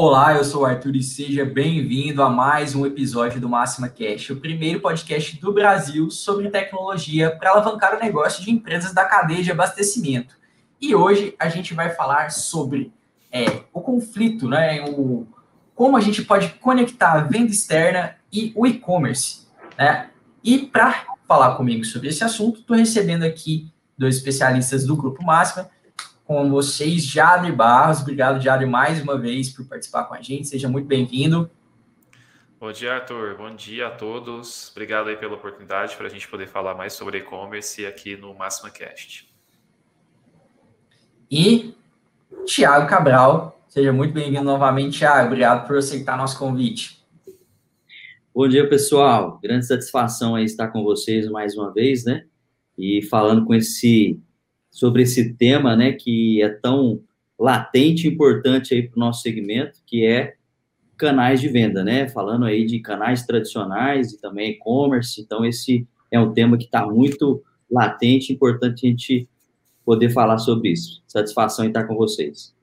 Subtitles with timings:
[0.00, 4.30] Olá, eu sou o Arthur e seja bem-vindo a mais um episódio do Máxima Cash,
[4.30, 9.42] o primeiro podcast do Brasil sobre tecnologia para alavancar o negócio de empresas da cadeia
[9.42, 10.36] de abastecimento.
[10.80, 12.92] E hoje a gente vai falar sobre
[13.32, 15.26] é, o conflito, né, o,
[15.74, 19.48] como a gente pode conectar a venda externa e o e-commerce.
[19.76, 20.10] Né?
[20.44, 23.68] E para falar comigo sobre esse assunto, estou recebendo aqui
[23.98, 25.68] dois especialistas do Grupo Máxima,
[26.28, 28.02] com vocês, Jadre Barros.
[28.02, 30.46] Obrigado, Jadre, mais uma vez por participar com a gente.
[30.46, 31.50] Seja muito bem-vindo.
[32.60, 33.34] Bom dia, Arthur.
[33.38, 34.70] Bom dia a todos.
[34.72, 38.68] Obrigado aí pela oportunidade para a gente poder falar mais sobre e-commerce aqui no Máxima
[38.68, 39.26] Cast.
[41.30, 41.74] E
[42.44, 43.64] Tiago Cabral.
[43.66, 45.28] Seja muito bem-vindo novamente, Tiago.
[45.28, 47.02] Obrigado por aceitar nosso convite.
[48.34, 49.38] Bom dia, pessoal.
[49.42, 52.26] Grande satisfação aí estar com vocês mais uma vez, né?
[52.76, 54.20] E falando com esse
[54.70, 57.00] sobre esse tema, né, que é tão
[57.38, 60.34] latente e importante aí para o nosso segmento, que é
[60.96, 62.08] canais de venda, né?
[62.08, 65.20] Falando aí de canais tradicionais e também e-commerce.
[65.20, 69.28] Então, esse é um tema que está muito latente, importante a gente
[69.84, 71.02] poder falar sobre isso.
[71.06, 72.54] Satisfação em estar com vocês.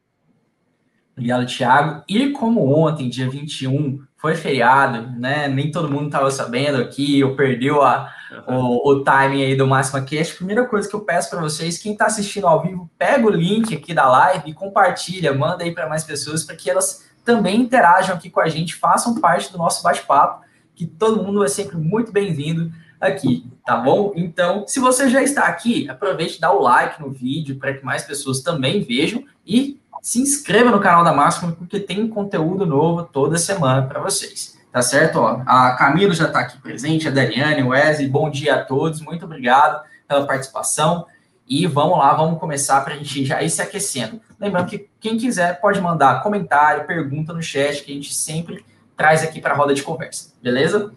[1.14, 2.04] Obrigado, Thiago.
[2.10, 5.48] E como ontem, dia 21, foi feriado, né?
[5.48, 8.14] Nem todo mundo estava sabendo aqui, ou perdeu a,
[8.48, 10.36] o, o timing aí do Máxima Cast.
[10.36, 13.74] Primeira coisa que eu peço para vocês, quem está assistindo ao vivo, pega o link
[13.76, 18.16] aqui da live e compartilha, manda aí para mais pessoas para que elas também interajam
[18.16, 20.46] aqui com a gente, façam parte do nosso bate-papo,
[20.76, 24.14] que todo mundo é sempre muito bem-vindo aqui, tá bom?
[24.16, 27.84] Então, se você já está aqui, aproveite e dá o like no vídeo para que
[27.84, 33.04] mais pessoas também vejam e se inscreva no canal da Máxima, porque tem conteúdo novo
[33.04, 34.55] toda semana para vocês.
[34.76, 35.20] Tá certo?
[35.20, 39.00] Ó, a Camila já está aqui presente, a Dariane, o Wesley, bom dia a todos,
[39.00, 41.06] muito obrigado pela participação.
[41.48, 44.20] E vamos lá, vamos começar para a gente já ir se aquecendo.
[44.38, 48.66] Lembrando que quem quiser pode mandar comentário, pergunta no chat, que a gente sempre
[48.98, 50.88] traz aqui para a roda de conversa, beleza?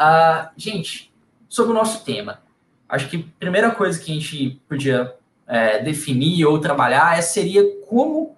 [0.00, 1.12] Uh, gente,
[1.46, 2.40] sobre o nosso tema,
[2.88, 5.14] acho que a primeira coisa que a gente podia
[5.46, 8.34] é, definir ou trabalhar é, seria como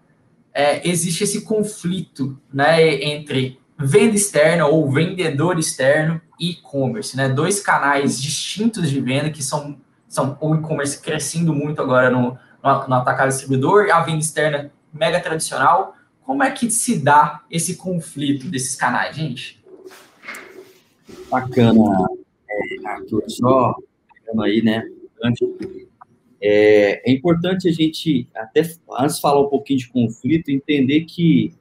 [0.53, 7.29] é, existe esse conflito né, entre venda externa ou vendedor externo e e-commerce, né?
[7.29, 9.79] Dois canais distintos de venda que são,
[10.09, 15.21] são o e-commerce crescendo muito agora no, no, no atacado distribuidor, a venda externa mega
[15.21, 15.97] tradicional.
[16.23, 19.63] Como é que se dá esse conflito desses canais, gente?
[21.31, 21.81] Bacana,
[22.49, 23.75] é, Arthur, só
[24.41, 24.85] aí, né?
[26.41, 28.63] É, é, importante a gente, até
[28.99, 31.55] antes de falar um pouquinho de conflito, entender que,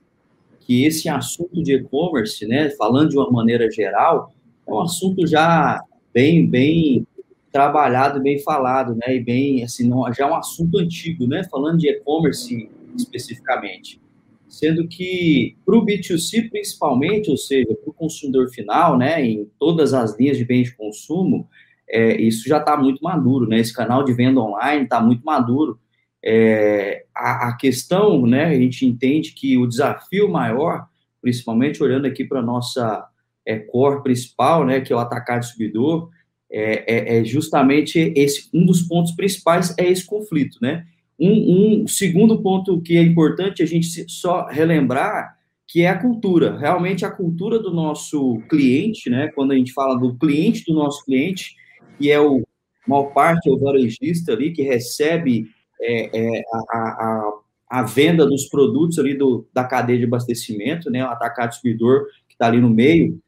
[0.72, 4.34] que esse assunto de e-commerce, né, falando de uma maneira geral,
[4.66, 5.84] é um assunto já
[6.14, 7.06] bem, bem
[7.52, 11.80] trabalhado, bem falado, né, e bem, assim, não, já é um assunto antigo, né, falando
[11.80, 14.00] de e-commerce especificamente.
[14.48, 19.94] Sendo que para o B2C, principalmente, ou seja, para o consumidor final, né, em todas
[19.94, 21.50] as linhas de bens de consumo,
[21.90, 23.60] é, isso já está muito maduro, né?
[23.60, 25.78] Esse canal de venda online está muito maduro.
[26.24, 28.46] É, a, a, questão, né?
[28.46, 30.88] A gente entende que o desafio maior,
[31.22, 33.08] principalmente olhando aqui para a nossa
[33.46, 34.82] é, core principal, né?
[34.82, 36.10] Que é o atacar distribuidor,
[36.52, 40.86] é, é, é, justamente esse um dos pontos principais é esse conflito, né?
[41.20, 45.38] Um, um segundo ponto que é importante a gente só relembrar
[45.72, 46.58] que é a cultura.
[46.58, 49.30] Realmente a cultura do nosso cliente, né?
[49.34, 51.56] Quando a gente fala do cliente do nosso cliente,
[51.98, 52.44] que é o
[52.86, 55.48] maior parte é o varejista ali que recebe
[55.82, 57.32] é, é, a, a,
[57.70, 62.36] a, venda dos produtos ali do, da cadeia de abastecimento, né, o atacado distribuidor que
[62.36, 63.20] está ali no meio,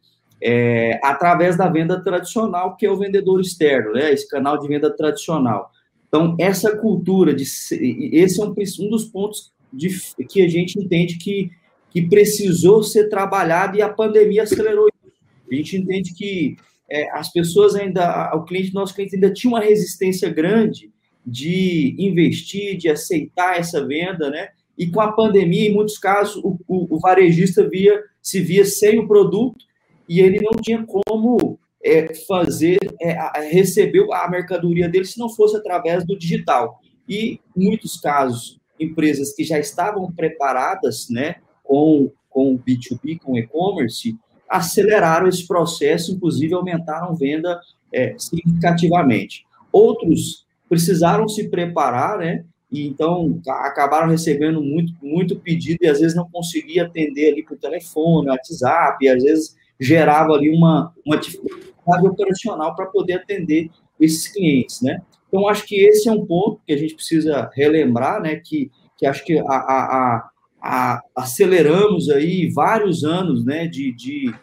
[0.41, 4.89] é, através da venda tradicional, que é o vendedor externo, né, esse canal de venda
[4.95, 5.71] tradicional.
[6.07, 9.89] Então, essa cultura, de esse é um, um dos pontos de,
[10.29, 11.49] que a gente entende que,
[11.89, 15.13] que precisou ser trabalhado e a pandemia acelerou isso.
[15.51, 16.55] A gente entende que
[16.87, 20.92] é, as pessoas ainda, o cliente, nosso cliente ainda tinha uma resistência grande
[21.25, 24.49] de investir, de aceitar essa venda, né?
[24.77, 28.99] E com a pandemia, em muitos casos, o, o, o varejista via, se via sem
[28.99, 29.63] o produto
[30.09, 33.15] e ele não tinha como é, fazer, é,
[33.51, 36.79] receber a mercadoria dele se não fosse através do digital.
[37.07, 43.37] E, em muitos casos, empresas que já estavam preparadas né, com, com o B2B, com
[43.37, 44.15] e-commerce,
[44.49, 47.59] aceleraram esse processo, inclusive aumentaram venda
[47.91, 49.45] é, significativamente.
[49.71, 52.43] Outros precisaram se preparar, né?
[52.71, 57.57] E então acabaram recebendo muito, muito pedido e às vezes não conseguia atender ali por
[57.57, 64.27] telefone, WhatsApp, e às vezes gerava ali uma, uma dificuldade operacional para poder atender esses
[64.27, 65.01] clientes, né?
[65.27, 68.35] Então, acho que esse é um ponto que a gente precisa relembrar, né?
[68.35, 70.29] Que, que acho que a, a,
[70.61, 74.33] a, aceleramos aí vários anos, né, de, de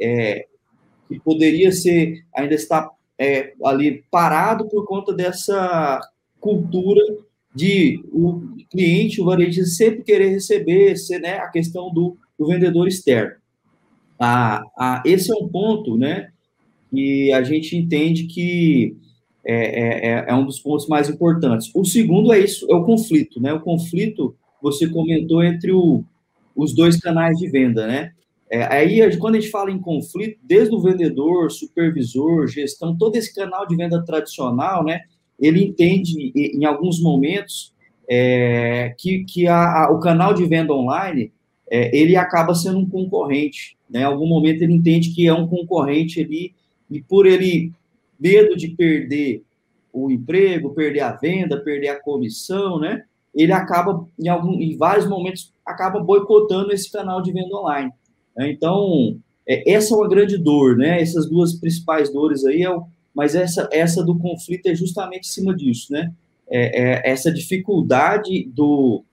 [0.00, 0.46] é,
[1.08, 2.88] que poderia ser, ainda está
[3.20, 6.00] é, ali parado por conta dessa
[6.40, 7.02] cultura
[7.54, 8.40] de o
[8.70, 13.34] cliente, o varejista sempre querer receber, ser, né, a questão do, do vendedor externo.
[14.18, 16.30] Ah, ah, esse é um ponto, né,
[16.90, 18.96] que a gente entende que
[19.44, 21.70] é, é, é, é um dos pontos mais importantes.
[21.74, 26.02] O segundo é isso, é o conflito, né, o conflito você comentou entre o,
[26.56, 28.12] os dois canais de venda, né?
[28.50, 33.32] É, aí, quando a gente fala em conflito, desde o vendedor, supervisor, gestão, todo esse
[33.32, 35.02] canal de venda tradicional, né?
[35.38, 37.72] Ele entende, em alguns momentos,
[38.08, 41.32] é, que, que a, a, o canal de venda online,
[41.70, 44.00] é, ele acaba sendo um concorrente, né?
[44.00, 46.52] Em algum momento ele entende que é um concorrente ali,
[46.90, 47.72] e por ele
[48.18, 49.44] medo de perder
[49.92, 53.04] o emprego, perder a venda, perder a comissão, né?
[53.34, 57.92] ele acaba, em, algum, em vários momentos, acaba boicotando esse canal de venda online.
[58.40, 58.50] Né?
[58.50, 60.98] Então, é, essa é uma grande dor, né?
[60.98, 62.84] Essas duas principais dores aí, é o,
[63.14, 66.10] mas essa, essa do conflito é justamente em cima disso, né?
[66.48, 69.04] É, é essa dificuldade do,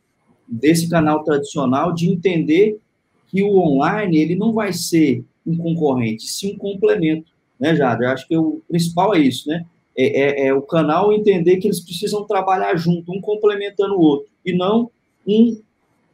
[0.48, 2.80] desse canal tradicional de entender
[3.28, 7.28] que o online ele não vai ser um concorrente, sim um complemento,
[7.60, 8.06] né, Jada?
[8.06, 9.66] Eu acho que o principal é isso, né?
[9.98, 14.30] é, é, é, o canal entender que eles precisam trabalhar junto, um complementando o outro,
[14.46, 14.90] e não
[15.26, 15.60] um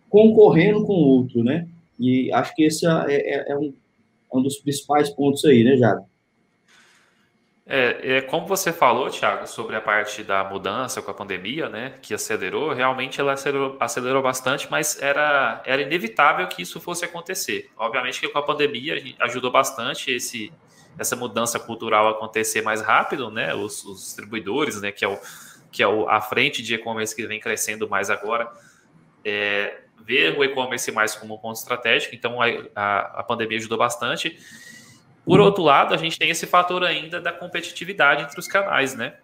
[0.09, 1.67] concorrendo com o outro, né?
[2.03, 3.73] E acho que esse é, é, é um,
[4.33, 6.05] é um dos principais pontos aí, né, Jado?
[7.65, 11.93] É, é, como você falou, Thiago, sobre a parte da mudança com a pandemia, né,
[12.01, 17.69] que acelerou, realmente ela acelerou, acelerou bastante, mas era, era inevitável que isso fosse acontecer.
[17.77, 20.51] Obviamente que com a pandemia ajudou bastante esse,
[20.99, 23.55] essa mudança cultural acontecer mais rápido, né?
[23.55, 24.91] Os, os distribuidores, né?
[24.91, 25.17] Que é, o,
[25.71, 28.51] que é o, a frente de e-commerce que vem crescendo mais agora,
[29.23, 32.15] é, ver o e-commerce mais como um ponto estratégico.
[32.15, 34.37] Então, a, a, a pandemia ajudou bastante.
[35.25, 39.15] Por outro lado, a gente tem esse fator ainda da competitividade entre os canais, né?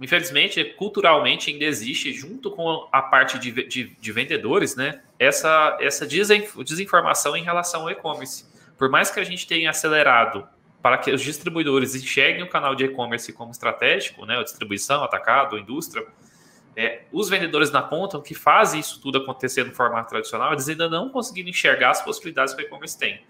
[0.00, 5.00] Infelizmente, culturalmente ainda existe, junto com a parte de, de, de vendedores, né?
[5.18, 8.46] Essa, essa desinformação em relação ao e-commerce.
[8.78, 10.46] Por mais que a gente tenha acelerado
[10.80, 15.58] para que os distribuidores enxerguem o canal de e-commerce como estratégico, né, a distribuição, atacado,
[15.58, 16.06] indústria,
[16.78, 20.88] é, os vendedores na ponta que fazem isso tudo acontecer no formato tradicional, eles ainda
[20.88, 23.20] não conseguiram enxergar as possibilidades que o e-commerce tem.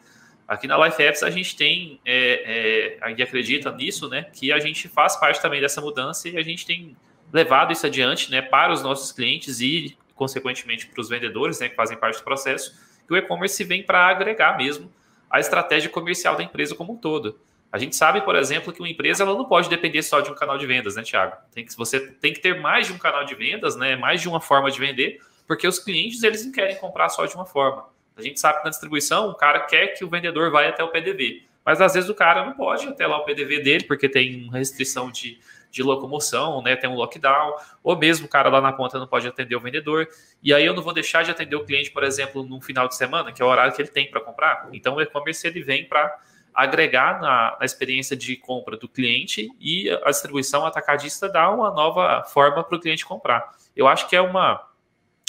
[0.46, 4.86] Aqui na Life Apps a gente tem, é, é, acredita nisso, né, que a gente
[4.86, 6.94] faz parte também dessa mudança e a gente tem
[7.32, 11.74] levado isso adiante, né, para os nossos clientes e, consequentemente, para os vendedores, né, que
[11.74, 14.92] fazem parte do processo, que o e-commerce vem para agregar mesmo
[15.30, 17.40] a estratégia comercial da empresa como um todo.
[17.70, 20.34] A gente sabe, por exemplo, que uma empresa ela não pode depender só de um
[20.34, 21.36] canal de vendas, né, Thiago?
[21.52, 24.28] Tem que, você tem que ter mais de um canal de vendas, né, mais de
[24.28, 27.86] uma forma de vender, porque os clientes eles não querem comprar só de uma forma.
[28.16, 30.88] A gente sabe que na distribuição o cara quer que o vendedor vá até o
[30.88, 34.08] PDV, mas às vezes o cara não pode ir até lá o PDV dele porque
[34.08, 35.38] tem uma restrição de,
[35.70, 36.74] de locomoção, né?
[36.74, 40.08] Tem um lockdown, ou mesmo o cara lá na ponta não pode atender o vendedor.
[40.42, 42.96] E aí eu não vou deixar de atender o cliente, por exemplo, no final de
[42.96, 44.68] semana, que é o horário que ele tem para comprar.
[44.72, 46.18] Então o e-commerce ele vem para
[46.58, 52.24] agregar na, na, experiência de compra do cliente e a distribuição atacadista dá uma nova
[52.24, 53.54] forma para o cliente comprar.
[53.76, 54.68] Eu acho que é uma.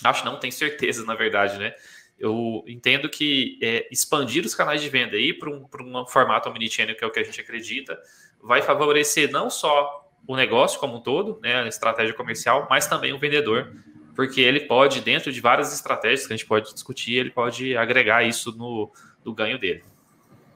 [0.03, 1.75] Acho não, tenho certeza, na verdade, né?
[2.17, 6.95] Eu entendo que é, expandir os canais de venda aí para um, um formato omnichannel,
[6.95, 7.95] que é o que a gente acredita,
[8.41, 13.13] vai favorecer não só o negócio como um todo, né, a estratégia comercial, mas também
[13.13, 13.71] o vendedor,
[14.15, 18.23] porque ele pode, dentro de várias estratégias que a gente pode discutir, ele pode agregar
[18.23, 18.91] isso no,
[19.23, 19.83] no ganho dele.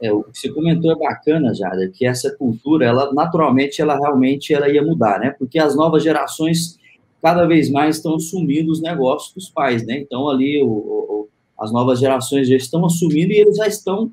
[0.04, 4.54] É, o que você comentou é bacana, Jada, que essa cultura, ela naturalmente, ela realmente
[4.54, 5.34] ela ia mudar, né?
[5.40, 6.78] Porque as novas gerações
[7.22, 10.00] cada vez mais estão assumindo os negócios dos pais, né?
[10.00, 14.12] Então ali o, o, as novas gerações já estão assumindo e eles já estão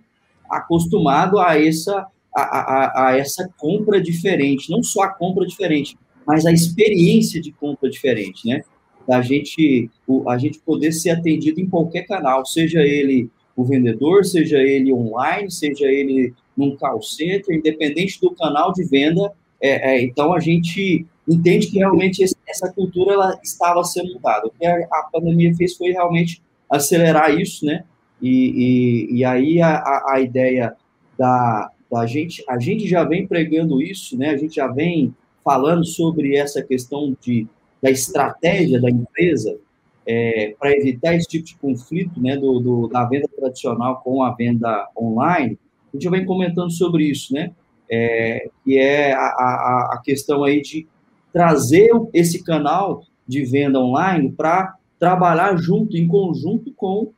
[0.49, 6.47] acostumados a essa a, a, a, essa compra diferente, não só a compra diferente, mas
[6.47, 8.62] a experiência de compra diferente, né?
[9.09, 9.90] Da gente,
[10.28, 13.28] a gente poder ser atendido em qualquer canal, seja ele
[13.61, 19.33] o vendedor, seja ele online, seja ele num call center, independente do canal de venda.
[19.61, 24.47] É, é, então a gente entende que realmente essa cultura ela estava sendo mudada.
[24.47, 27.85] O que a, pandemia fez foi realmente acelerar isso, né?
[28.21, 30.75] E, e, e aí a, a, ideia
[31.19, 34.31] da, a gente, a gente já vem pregando isso, né?
[34.31, 35.14] A gente já vem
[35.45, 37.47] falando sobre essa questão de,
[37.83, 39.59] da estratégia da empresa
[40.07, 42.37] é, para evitar esse tipo de conflito, né?
[42.37, 45.59] Do, do, da venda tradicional com a venda online.
[45.92, 47.52] A gente vem comentando sobre isso, né?
[47.90, 50.87] É, que é a, a, a questão aí de
[51.33, 57.12] trazer esse canal de venda online para trabalhar junto, em conjunto com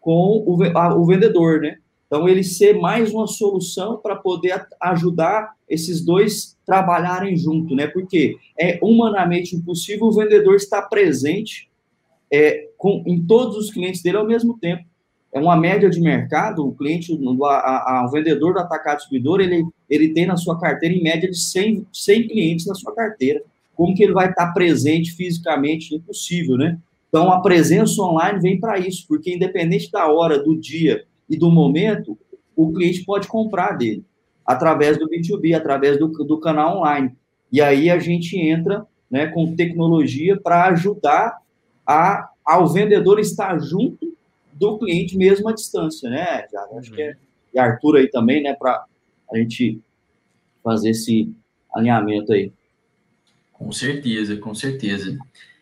[0.00, 1.76] com o, a, o vendedor, né?
[2.06, 7.86] Então, ele ser mais uma solução para poder ajudar esses dois trabalharem junto, né?
[7.86, 11.68] Porque é humanamente impossível o vendedor estar presente
[12.32, 14.84] é, com, em todos os clientes dele ao mesmo tempo.
[15.32, 19.40] É uma média de mercado, o cliente, o, a, a, o vendedor do atacado distribuidor,
[19.40, 23.42] ele, ele tem na sua carteira, em média, de 100, 100 clientes na sua carteira.
[23.74, 25.94] Como que ele vai estar presente fisicamente?
[25.94, 26.78] Impossível, né?
[27.08, 31.50] Então, a presença online vem para isso, porque independente da hora, do dia e do
[31.50, 32.18] momento,
[32.56, 34.04] o cliente pode comprar dele,
[34.44, 37.12] através do B2B, através do, do canal online.
[37.52, 41.38] E aí a gente entra né, com tecnologia para ajudar
[41.88, 44.14] a, ao vendedor estar junto
[44.52, 46.46] do cliente mesmo à distância, né?
[46.52, 47.16] Já, acho que é,
[47.54, 48.84] e Arthur aí também, né, para
[49.32, 49.80] a gente
[50.62, 51.32] fazer esse
[51.74, 52.52] alinhamento aí.
[53.54, 55.16] Com certeza, com certeza.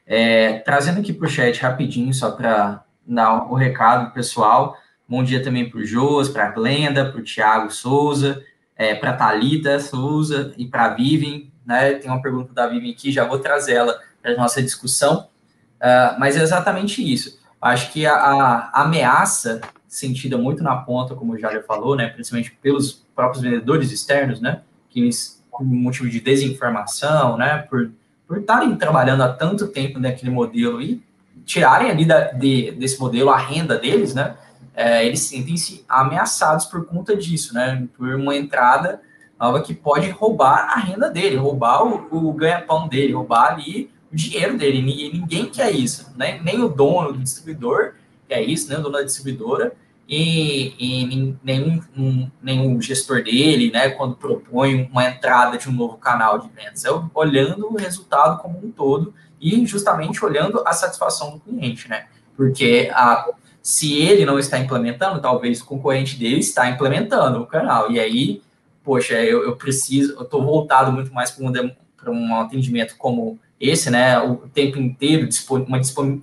[0.04, 4.76] É, trazendo aqui para o chat rapidinho, só para dar o recado pessoal.
[5.09, 8.45] Bom dia também para o Joas, para a Glenda, para o Thiago Souza,
[8.76, 11.42] é, para a Thalita Souza e para a Vivian.
[11.64, 11.95] Né?
[11.95, 15.28] Tem uma pergunta da Vivian aqui, já vou trazer ela para a nossa discussão.
[15.76, 17.38] Uh, mas é exatamente isso.
[17.61, 22.56] Acho que a, a, ameaça sentida muito na ponta, como o Jália falou, né, principalmente
[22.62, 27.90] pelos próprios vendedores externos, né, que eles, por motivo de desinformação, né, por,
[28.26, 31.02] por estarem trabalhando há tanto tempo naquele modelo e
[31.45, 34.37] tirarem ali da, de, desse modelo a renda deles, né,
[34.76, 37.88] é, eles sentem-se ameaçados por conta disso, né?
[37.97, 39.00] Por uma entrada
[39.40, 44.56] nova que pode roubar a renda dele, roubar o, o ganha-pão dele, roubar ali dinheiro
[44.58, 44.82] dele.
[44.82, 46.40] Ninguém, ninguém quer isso, né?
[46.42, 47.94] Nem o dono do distribuidor
[48.28, 48.78] quer isso, né?
[48.78, 49.73] O dono da distribuidora
[50.08, 53.90] e, e nenhum, um, nenhum gestor dele, né?
[53.90, 58.58] Quando propõe uma entrada de um novo canal de vendas, é olhando o resultado como
[58.58, 62.06] um todo e justamente olhando a satisfação do cliente, né?
[62.37, 63.28] Porque a
[63.66, 67.90] se ele não está implementando, talvez o concorrente dele está implementando o canal.
[67.90, 68.40] E aí,
[68.85, 73.90] poxa, eu, eu preciso, eu estou voltado muito mais para um, um atendimento como esse,
[73.90, 74.18] né?
[74.18, 75.28] O tempo inteiro,
[75.66, 75.80] uma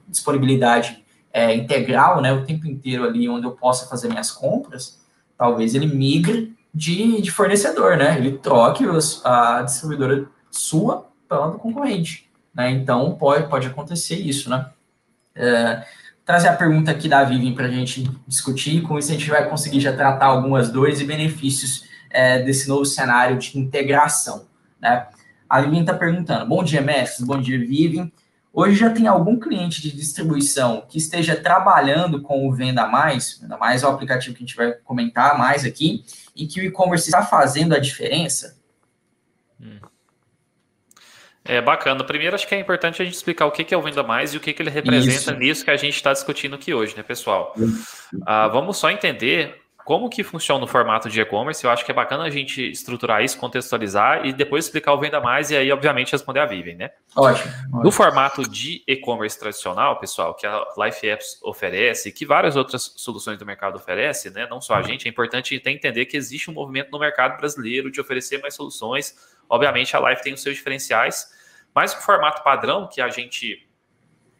[0.08, 2.32] disponibilidade é, integral, né?
[2.32, 5.02] O tempo inteiro ali onde eu possa fazer minhas compras,
[5.38, 8.18] talvez ele migre de, de fornecedor, né?
[8.18, 12.70] Ele troque os, a distribuidora sua pela do concorrente, né?
[12.72, 14.70] Então pode, pode acontecer isso, né?
[15.36, 15.84] É,
[16.26, 18.82] trazer a pergunta aqui da Vivian para a gente discutir.
[18.82, 22.86] Com isso, a gente vai conseguir já tratar algumas dores e benefícios é, desse novo
[22.86, 24.46] cenário de integração.
[24.80, 25.08] Né?
[25.54, 27.28] A Vivian está perguntando: Bom dia, mestres.
[27.28, 28.12] Bom dia, Vivian.
[28.52, 33.56] Hoje já tem algum cliente de distribuição que esteja trabalhando com o Venda Mais, Venda
[33.56, 36.04] Mais é o aplicativo que a gente vai comentar mais aqui,
[36.36, 38.58] e que o e-commerce está fazendo a diferença?
[39.62, 39.78] Hum.
[41.46, 42.04] É bacana.
[42.04, 44.38] Primeiro, acho que é importante a gente explicar o que é o Venda Mais e
[44.38, 45.36] o que, ele representa Isso.
[45.36, 47.54] nisso que a gente está discutindo aqui hoje, né, pessoal?
[48.26, 51.64] Ah, vamos só entender como que funciona o formato de e-commerce.
[51.64, 55.20] Eu acho que é bacana a gente estruturar isso, contextualizar e depois explicar o Venda
[55.20, 56.92] Mais e aí, obviamente, responder a Vivian, né?
[57.16, 57.52] Ótimo.
[57.84, 63.38] No formato de e-commerce tradicional, pessoal, que a Life Apps oferece, que várias outras soluções
[63.38, 64.48] do mercado oferecem, né?
[64.50, 68.00] Não só a gente, é importante entender que existe um movimento no mercado brasileiro de
[68.00, 69.16] oferecer mais soluções
[69.50, 71.28] Obviamente, a live tem os seus diferenciais,
[71.74, 73.68] mas o formato padrão que a gente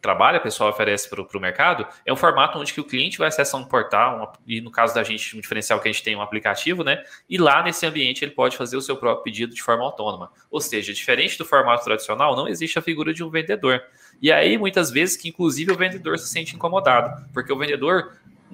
[0.04, 3.58] trabalha, pessoal oferece para o mercado, é um formato onde que o cliente vai acessar
[3.58, 6.84] um portal, e no caso da gente, um diferencial que a gente tem um aplicativo,
[6.84, 7.02] né?
[7.26, 10.30] E lá nesse ambiente ele pode fazer o seu próprio pedido de forma autônoma.
[10.50, 13.82] Ou seja, diferente do formato tradicional, não existe a figura de um vendedor.
[14.20, 18.12] E aí, muitas vezes, que inclusive o vendedor se sente incomodado, porque o vendedor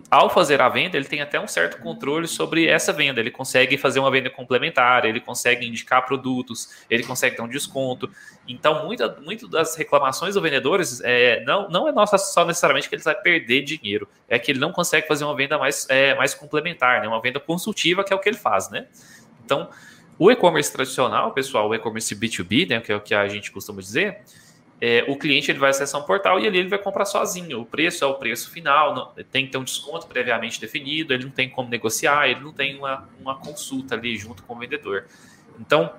[0.09, 3.19] ao fazer a venda, ele tem até um certo controle sobre essa venda.
[3.19, 8.09] Ele consegue fazer uma venda complementar, ele consegue indicar produtos, ele consegue dar um desconto.
[8.47, 12.95] Então, muitas muito das reclamações dos vendedores é, não, não é nossa só necessariamente que
[12.95, 16.35] ele vai perder dinheiro, é que ele não consegue fazer uma venda mais, é, mais
[16.35, 17.09] complementar, né?
[17.09, 18.71] uma venda consultiva, que é o que ele faz.
[18.71, 18.87] Né?
[19.45, 19.69] Então,
[20.19, 23.81] o e-commerce tradicional, pessoal, o e-commerce B2B, né, que é o que a gente costuma
[23.81, 24.21] dizer,
[24.81, 27.61] é, o cliente ele vai acessar um portal e ali ele vai comprar sozinho.
[27.61, 31.25] O preço é o preço final, não, tem que ter um desconto previamente definido, ele
[31.25, 35.05] não tem como negociar, ele não tem uma, uma consulta ali junto com o vendedor.
[35.59, 35.93] Então,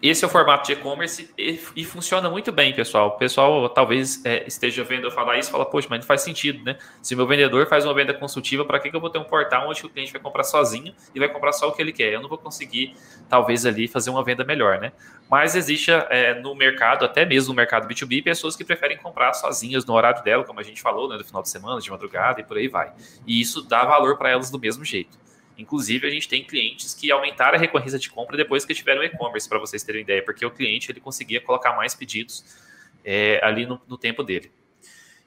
[0.00, 3.08] esse é o formato de e-commerce e, e, funciona muito bem, pessoal.
[3.08, 6.20] O pessoal talvez é, esteja vendo eu falar isso e fala, poxa, mas não faz
[6.20, 6.78] sentido, né?
[7.02, 9.68] Se meu vendedor faz uma venda consultiva, para que, que eu vou ter um portal
[9.68, 12.12] onde o cliente vai comprar sozinho e vai comprar só o que ele quer?
[12.12, 12.94] Eu não vou conseguir,
[13.28, 14.92] talvez, ali fazer uma venda melhor, né?
[15.28, 19.84] Mas existe é, no mercado, até mesmo no mercado B2B, pessoas que preferem comprar sozinhas
[19.84, 21.16] no horário dela, como a gente falou, né?
[21.16, 22.92] Do final de semana, de madrugada e por aí vai.
[23.26, 25.18] E isso dá valor para elas do mesmo jeito.
[25.58, 29.48] Inclusive, a gente tem clientes que aumentaram a recorrência de compra depois que tiveram e-commerce,
[29.48, 32.44] para vocês terem ideia, porque o cliente ele conseguia colocar mais pedidos
[33.04, 34.52] é, ali no, no, tempo dele.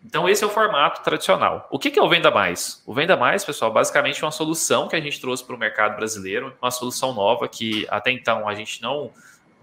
[0.04, 1.68] Então, esse é o formato tradicional.
[1.70, 2.82] O que é o Venda Mais?
[2.88, 5.98] O Venda Mais, pessoal, basicamente é uma solução que a gente trouxe para o mercado
[5.98, 9.12] brasileiro, uma solução nova que até então a gente não.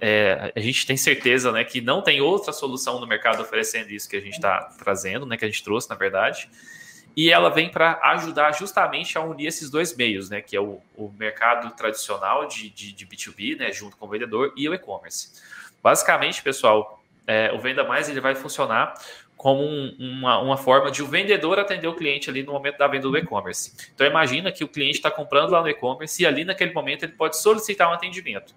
[0.01, 4.09] É, a gente tem certeza né, que não tem outra solução no mercado oferecendo isso
[4.09, 6.49] que a gente está trazendo, né, que a gente trouxe, na verdade.
[7.19, 10.81] E ela vem para ajudar justamente a unir esses dois meios, né, que é o,
[10.97, 15.33] o mercado tradicional de, de, de, B2B, né, junto com o vendedor, e o e-commerce.
[15.83, 18.95] Basicamente, pessoal, é, o Venda Mais ele vai funcionar
[19.37, 22.87] como um, uma, uma forma de o vendedor atender o cliente ali no momento da
[22.87, 23.73] venda do e-commerce.
[23.93, 27.15] Então imagina que o cliente está comprando lá no e-commerce e ali naquele momento ele
[27.15, 28.55] pode solicitar um atendimento.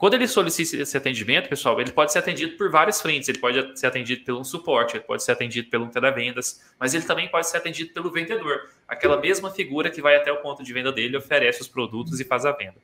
[0.00, 3.28] Quando ele solicita esse atendimento, pessoal, ele pode ser atendido por várias frentes.
[3.28, 7.28] Ele pode ser atendido pelo suporte, ele pode ser atendido pelo televendas, mas ele também
[7.28, 10.90] pode ser atendido pelo vendedor, aquela mesma figura que vai até o ponto de venda
[10.90, 12.76] dele, oferece os produtos e faz a venda.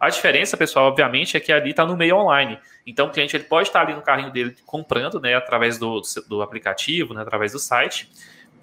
[0.00, 2.58] A diferença, pessoal, obviamente, é que ali está no meio online.
[2.84, 6.42] Então, o cliente ele pode estar ali no carrinho dele comprando, né, através do, do
[6.42, 8.10] aplicativo, né, através do site.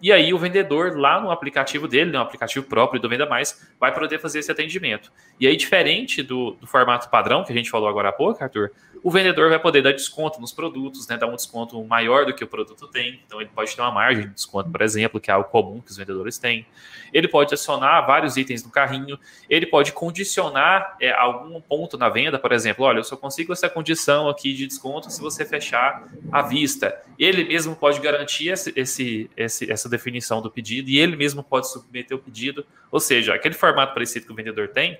[0.04, 3.94] E aí o vendedor lá no aplicativo dele, no aplicativo próprio do Venda Mais, vai
[3.94, 5.10] poder fazer esse atendimento.
[5.40, 8.72] E aí, diferente do, do, formato padrão que a gente falou agora há pouco, Arthur,
[9.02, 11.16] o vendedor vai poder dar desconto nos produtos, né?
[11.16, 13.22] Dar um desconto maior do que o produto tem.
[13.26, 15.92] Então ele pode ter uma margem de desconto, por exemplo, que é algo comum que
[15.92, 16.66] os vendedores têm.
[17.14, 19.18] Ele pode adicionar vários itens no carrinho.
[19.50, 23.70] Ele pode condicionar é, algum ponto na venda, por exemplo, olha, eu só consigo essa
[23.70, 26.94] condição aqui de desconto se você fechar à vista.
[27.18, 32.18] Ele mesmo pode garantir esse, esse essa definição do pedido e ele mesmo pode submeter
[32.18, 32.66] o pedido.
[32.92, 35.00] Ou seja, aquele formato parecido que o vendedor tem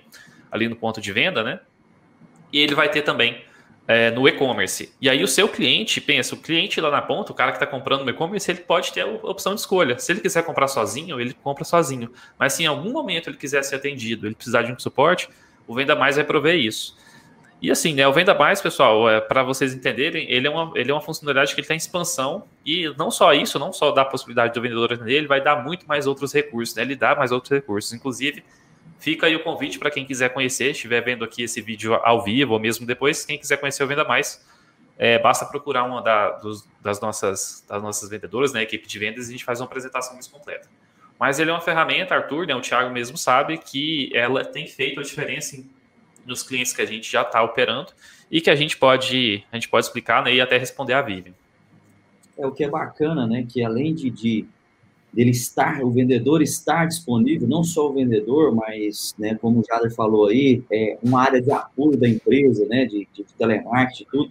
[0.50, 1.60] ali no ponto de venda, né?
[2.52, 3.44] E ele vai ter também
[3.86, 4.92] é, no e-commerce.
[5.00, 7.66] E aí o seu cliente, pensa, o cliente lá na ponta, o cara que está
[7.66, 9.98] comprando no e-commerce, ele pode ter a opção de escolha.
[9.98, 12.10] Se ele quiser comprar sozinho, ele compra sozinho.
[12.38, 15.28] Mas se em algum momento ele quiser ser atendido, ele precisar de um suporte,
[15.66, 16.96] o Venda Mais vai prover isso.
[17.64, 20.90] E assim, né, o Venda Mais, pessoal, é, para vocês entenderem, ele é, uma, ele
[20.90, 24.04] é uma funcionalidade que está em expansão e não só isso, não só dá a
[24.04, 27.32] possibilidade do vendedor atender, ele vai dar muito mais outros recursos, né, ele dá mais
[27.32, 27.90] outros recursos.
[27.94, 28.44] Inclusive,
[28.98, 32.52] Fica aí o convite para quem quiser conhecer, estiver vendo aqui esse vídeo ao vivo
[32.52, 34.46] ou mesmo depois, quem quiser conhecer o Venda Mais,
[34.98, 39.26] é, basta procurar uma da, dos, das, nossas, das nossas vendedoras, né, equipe de vendas,
[39.26, 40.68] e a gente faz uma apresentação mais completa.
[41.18, 45.00] Mas ele é uma ferramenta, Arthur, né, o Thiago mesmo sabe que ela tem feito
[45.00, 45.68] a diferença em,
[46.26, 47.92] nos clientes que a gente já está operando
[48.30, 51.34] e que a gente pode, a gente pode explicar né, e até responder a Vivian.
[52.36, 53.46] É o que é bacana, né?
[53.48, 54.44] Que além de, de
[55.12, 59.94] dele estar, o vendedor estar disponível, não só o vendedor, mas, né, como o Jader
[59.94, 64.30] falou aí, é uma área de apoio da empresa, né, de, de telemarketing tudo.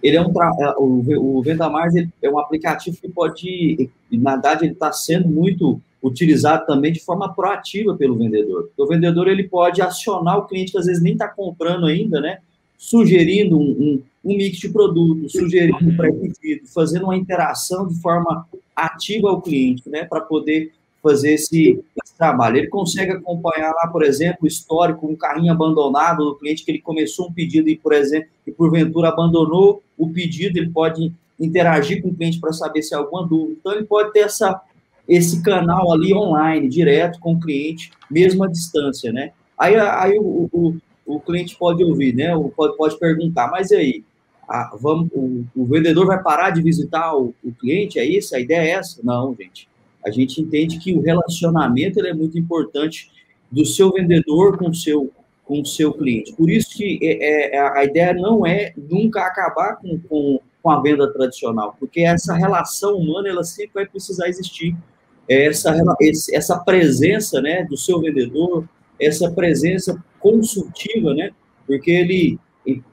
[0.00, 4.64] Ele é um, é, o, o Venda Mais é um aplicativo que pode, na verdade,
[4.64, 8.70] ele está sendo muito utilizado também de forma proativa pelo vendedor.
[8.76, 12.38] O vendedor ele pode acionar o cliente que às vezes nem está comprando ainda, né,
[12.78, 18.48] sugerindo um, um, um mix de produtos, sugerindo um pré-pedido, fazendo uma interação de forma
[18.74, 22.58] ativa ao cliente, né, para poder fazer esse, esse, trabalho.
[22.58, 26.80] Ele consegue acompanhar lá, por exemplo, o histórico, um carrinho abandonado do cliente que ele
[26.80, 32.08] começou um pedido e, por exemplo, e porventura abandonou o pedido, ele pode interagir com
[32.08, 33.56] o cliente para saber se há alguma dúvida.
[33.58, 34.60] Então, ele pode ter essa,
[35.10, 39.32] esse canal ali online, direto com o cliente, mesmo à distância, né?
[39.58, 42.32] Aí, aí o, o, o cliente pode ouvir, né?
[42.56, 44.04] Pode, pode perguntar, mas aí?
[44.48, 47.98] A, vamos, o, o, vendedor vai parar de visitar o, o, cliente?
[47.98, 48.36] É isso?
[48.36, 49.00] A ideia é essa?
[49.02, 49.68] Não, gente.
[50.06, 53.10] A gente entende que o relacionamento é muito importante
[53.50, 55.10] do seu vendedor com o seu,
[55.44, 56.32] com o seu cliente.
[56.34, 60.80] Por isso que é, é, a ideia não é nunca acabar com, com, com, a
[60.80, 64.76] venda tradicional, porque essa relação humana ela sempre vai precisar existir.
[65.32, 65.76] Essa,
[66.32, 68.68] essa presença né, do seu vendedor,
[69.00, 71.30] essa presença consultiva, né?
[71.66, 72.38] Porque ele,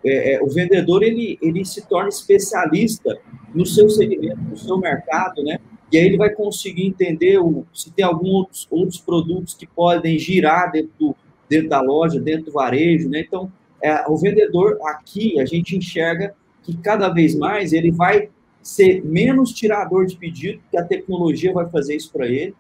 [0.05, 3.17] é, é, o vendedor ele, ele se torna especialista
[3.53, 5.59] no seu segmento, no seu mercado, né?
[5.91, 10.71] E aí ele vai conseguir entender o, se tem alguns outros, produtos que podem girar
[10.71, 11.15] dentro, do,
[11.49, 13.21] dentro da loja, dentro do varejo, né?
[13.21, 18.29] Então, é, o vendedor aqui a gente enxerga que cada vez mais ele vai
[18.67, 22.55] ser menos tirador de pedido, que a tecnologia vai fazer isso para ele,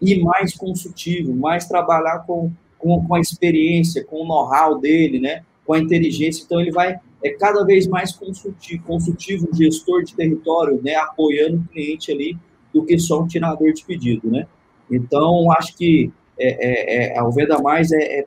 [0.00, 5.42] e mais consultivo, mais trabalhar com com, com a experiência, com o know-how dele, né?
[5.64, 6.44] com a inteligência.
[6.44, 10.94] Então, ele vai é cada vez mais consultivo, consultivo gestor de território, né?
[10.94, 12.38] apoiando o cliente ali,
[12.72, 14.30] do que só um tirador de pedido.
[14.30, 14.46] Né?
[14.90, 18.26] Então, acho que é, é, é, o Venda Mais, é, é,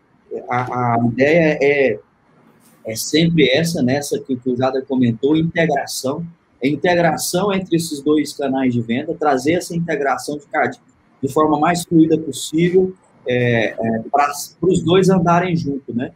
[0.49, 1.99] a, a, ideia é,
[2.85, 3.99] é sempre essa, né?
[4.25, 6.25] que, que o Jader comentou, integração.
[6.63, 10.45] A integração entre esses dois canais de venda, trazer essa integração de,
[11.21, 12.93] de forma mais fluida possível,
[13.27, 16.11] é, é, para os dois andarem junto, né?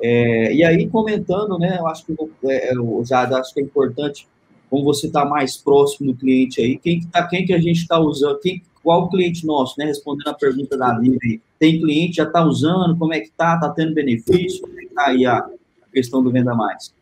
[0.00, 4.28] É, e aí, comentando, né, eu acho que é, eu já acho que é importante
[4.70, 7.78] como você está mais próximo do cliente aí, quem que, tá, quem que a gente
[7.78, 9.86] está usando, quem, qual cliente nosso, né?
[9.86, 13.70] Respondendo a pergunta da Lívia tem cliente, já está usando, como é que está, está
[13.70, 15.48] tendo benefício, como é que está aí a
[15.92, 16.94] questão do Venda Mais?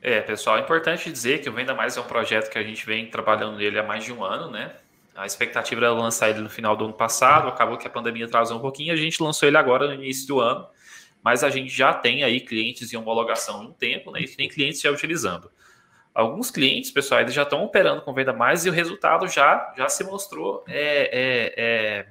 [0.00, 2.86] É, pessoal, é importante dizer que o Venda Mais é um projeto que a gente
[2.86, 4.76] vem trabalhando nele há mais de um ano, né?
[5.14, 8.58] A expectativa era lançar ele no final do ano passado, acabou que a pandemia atrasou
[8.58, 10.68] um pouquinho, a gente lançou ele agora no início do ano,
[11.22, 14.20] mas a gente já tem aí clientes em homologação há um tempo, né?
[14.20, 15.50] E tem clientes já utilizando.
[16.14, 19.88] Alguns clientes, pessoal, eles já estão operando com venda mais e o resultado já, já
[19.88, 21.10] se mostrou é,
[21.56, 22.06] é,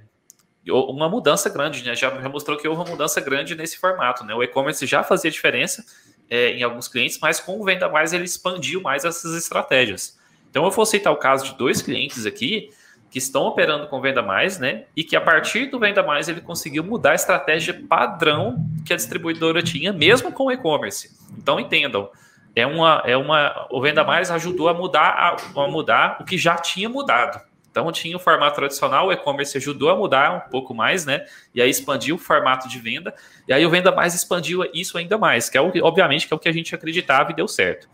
[0.66, 1.96] é uma mudança grande, né?
[1.96, 4.36] Já, já, mostrou que houve uma mudança grande nesse formato, né?
[4.36, 5.86] O e-commerce já fazia diferença
[6.30, 10.18] é, em alguns clientes, mas com o venda mais ele expandiu mais essas estratégias.
[10.50, 12.70] Então eu vou citar o caso de dois clientes aqui
[13.10, 14.86] que estão operando com venda mais, né?
[14.96, 18.96] E que a partir do venda mais ele conseguiu mudar a estratégia padrão que a
[18.96, 21.12] distribuidora tinha, mesmo com o e-commerce.
[21.38, 22.10] Então entendam,
[22.56, 26.38] é uma, é uma, o venda mais ajudou a mudar, a, a mudar o que
[26.38, 27.40] já tinha mudado.
[27.78, 31.26] Então tinha o formato tradicional, o e-commerce ajudou a mudar um pouco mais, né?
[31.54, 33.14] E aí expandiu o formato de venda.
[33.48, 36.36] E aí o venda mais expandiu isso ainda mais, que é o, obviamente que é
[36.36, 37.88] o que a gente acreditava e deu certo.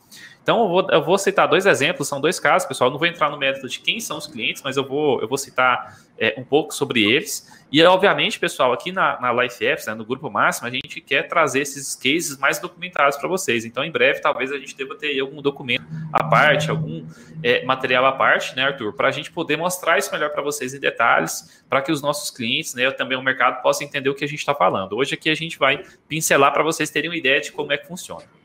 [0.44, 2.90] Então, eu vou, eu vou, citar dois exemplos, são dois casos, pessoal.
[2.90, 5.28] Eu não vou entrar no mérito de quem são os clientes, mas eu vou, eu
[5.28, 7.50] vou citar é, um pouco sobre eles.
[7.72, 11.30] E, obviamente, pessoal, aqui na, na Life Apps, né, no Grupo Máximo, a gente quer
[11.30, 13.64] trazer esses cases mais documentados para vocês.
[13.64, 17.08] Então, em breve, talvez a gente deva ter algum documento à parte, algum
[17.42, 20.74] é, material à parte, né, Arthur, para a gente poder mostrar isso melhor para vocês
[20.74, 24.26] em detalhes, para que os nossos clientes, né, também o mercado, possam entender o que
[24.26, 24.98] a gente está falando.
[24.98, 27.88] Hoje aqui a gente vai pincelar para vocês terem uma ideia de como é que
[27.88, 28.43] funciona.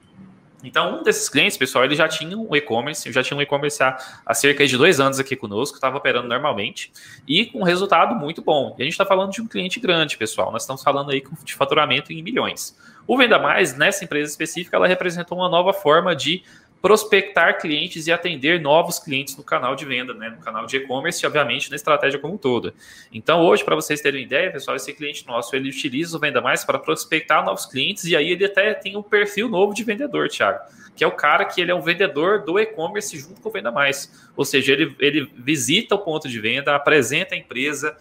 [0.62, 3.97] Então, um desses clientes, pessoal, ele já tinha um e-commerce, já tinha um e-commerce há,
[4.27, 6.92] há, cerca de dois anos aqui conosco, estava operando normalmente
[7.29, 8.75] e com um resultado muito bom.
[8.77, 10.51] E a gente está falando de um cliente grande, pessoal.
[10.51, 12.77] Nós estamos falando aí de faturamento em milhões.
[13.07, 16.42] O Venda Mais, nessa empresa específica, ela representou uma nova forma de
[16.81, 21.27] prospectar clientes e atender novos clientes no canal de venda, né, no canal de e-commerce,
[21.27, 22.73] obviamente na estratégia como todo.
[23.12, 26.64] Então, hoje, para vocês terem ideia, pessoal, esse cliente nosso, ele utiliza o Venda Mais
[26.64, 30.61] para prospectar novos clientes e aí ele até tem um perfil novo de vendedor, Thiago,
[30.95, 33.73] que é o cara que ele é um vendedor do e-commerce junto com o Venda
[33.73, 34.31] Mais.
[34.37, 37.97] Ou seja, ele, ele visita o ponto de venda, apresenta a empresa,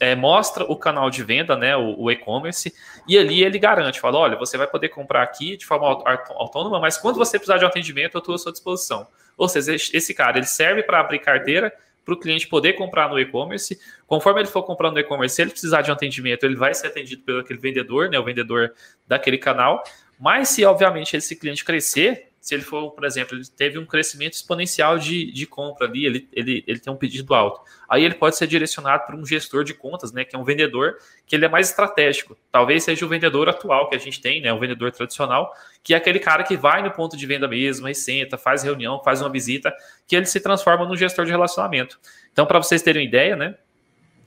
[0.00, 2.74] é, mostra o canal de venda, né, o, o e-commerce,
[3.06, 6.96] e ali ele garante, fala, olha, você vai poder comprar aqui de forma autônoma, mas
[6.98, 9.06] quando você precisar de um atendimento, eu estou à sua disposição.
[9.36, 11.72] Ou seja, esse cara, ele serve para abrir carteira
[12.04, 13.78] para o cliente poder comprar no e-commerce.
[14.06, 16.88] Conforme ele for comprando no e-commerce, se ele precisar de um atendimento, ele vai ser
[16.88, 18.72] atendido pelo aquele vendedor, né, o vendedor
[19.06, 19.82] daquele canal.
[20.18, 24.32] Mas se, obviamente, esse cliente crescer, se ele for, por exemplo, ele teve um crescimento
[24.32, 27.60] exponencial de, de compra ali, ele, ele, ele tem um pedido alto.
[27.86, 30.24] Aí ele pode ser direcionado para um gestor de contas, né?
[30.24, 32.34] Que é um vendedor que ele é mais estratégico.
[32.50, 34.50] Talvez seja o vendedor atual que a gente tem, né?
[34.54, 37.94] O vendedor tradicional, que é aquele cara que vai no ponto de venda mesmo, aí
[37.94, 39.70] senta, faz reunião, faz uma visita,
[40.06, 42.00] que ele se transforma num gestor de relacionamento.
[42.32, 43.54] Então, para vocês terem uma ideia, né?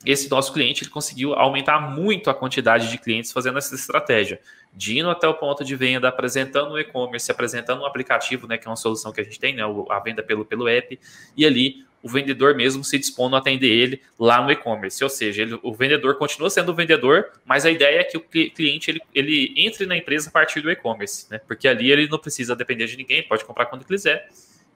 [0.06, 4.40] esse nosso cliente ele conseguiu aumentar muito a quantidade de clientes fazendo essa estratégia,
[4.76, 8.68] de indo até o ponto de venda, apresentando o e-commerce, apresentando um aplicativo, né, que
[8.68, 11.00] é uma solução que a gente tem, né, a venda pelo, pelo app,
[11.38, 15.02] e ali o vendedor mesmo se dispondo a atender ele lá no e-commerce.
[15.02, 18.22] Ou seja, ele, o vendedor continua sendo o vendedor, mas a ideia é que o
[18.22, 21.40] cliente ele, ele entre na empresa a partir do e-commerce, né?
[21.48, 24.28] Porque ali ele não precisa depender de ninguém, pode comprar quando quiser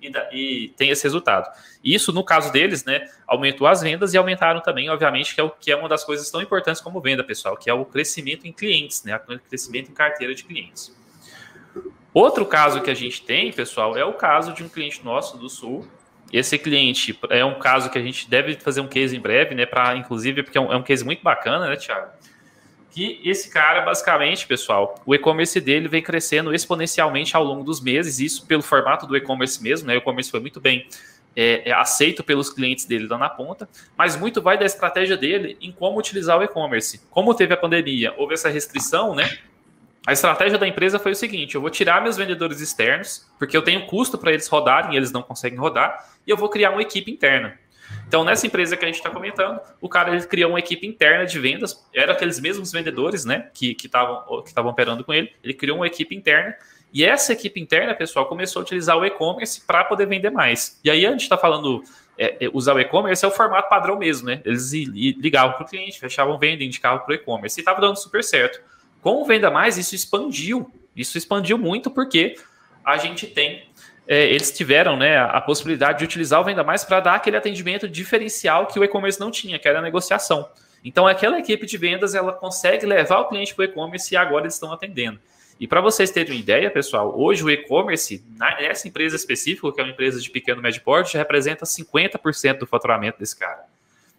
[0.02, 1.50] e, e, tem esse resultado.
[1.84, 5.50] Isso, no caso deles, né, aumentou as vendas e aumentaram também, obviamente, que é, o,
[5.50, 8.52] que é uma das coisas tão importantes como venda, pessoal, que é o crescimento em
[8.52, 10.96] clientes, né, o crescimento em carteira de clientes.
[12.14, 15.50] Outro caso que a gente tem, pessoal, é o caso de um cliente nosso do
[15.50, 15.88] Sul.
[16.34, 19.66] Esse cliente é um caso que a gente deve fazer um case em breve, né,
[19.66, 22.17] para inclusive, porque é um, é um case muito bacana, né, Thiago?
[22.98, 28.20] Que esse cara, basicamente, pessoal, o e-commerce dele vem crescendo exponencialmente ao longo dos meses,
[28.20, 29.94] isso pelo formato do e-commerce mesmo, né?
[29.94, 30.88] O e-commerce foi muito bem
[31.36, 35.56] é, é, aceito pelos clientes dele lá na ponta, mas muito vai da estratégia dele
[35.62, 37.00] em como utilizar o e-commerce.
[37.12, 39.30] Como teve a pandemia, houve essa restrição, né?
[40.08, 43.62] A estratégia da empresa foi o seguinte: eu vou tirar meus vendedores externos, porque eu
[43.62, 46.82] tenho custo para eles rodarem e eles não conseguem rodar, e eu vou criar uma
[46.82, 47.60] equipe interna.
[48.08, 51.26] Então, nessa empresa que a gente está comentando, o cara ele criou uma equipe interna
[51.26, 55.32] de vendas, eram aqueles mesmos vendedores, né, que estavam que estavam operando com ele.
[55.44, 56.56] Ele criou uma equipe interna
[56.94, 60.80] e essa equipe interna, pessoal, começou a utilizar o e-commerce para poder vender mais.
[60.84, 61.84] E aí a gente está falando
[62.18, 64.42] é, é, usar o e-commerce é o formato padrão mesmo, né?
[64.46, 68.24] Eles ligavam para o cliente, fechavam venda, indicavam para o e-commerce e estava dando super
[68.24, 68.62] certo.
[69.02, 70.72] Com o Venda Mais, isso expandiu.
[70.96, 72.36] Isso expandiu muito porque
[72.84, 73.68] a gente tem
[74.08, 77.88] é, eles tiveram né, a possibilidade de utilizar o Venda Mais para dar aquele atendimento
[77.88, 80.50] diferencial que o e-commerce não tinha, que era a negociação.
[80.84, 84.44] Então, aquela equipe de vendas ela consegue levar o cliente para o e-commerce e agora
[84.44, 85.20] eles estão atendendo.
[85.60, 89.84] E para vocês terem uma ideia, pessoal, hoje o e-commerce, nessa empresa específica, que é
[89.84, 93.66] uma empresa de pequeno médio porte, representa 50% do faturamento desse cara.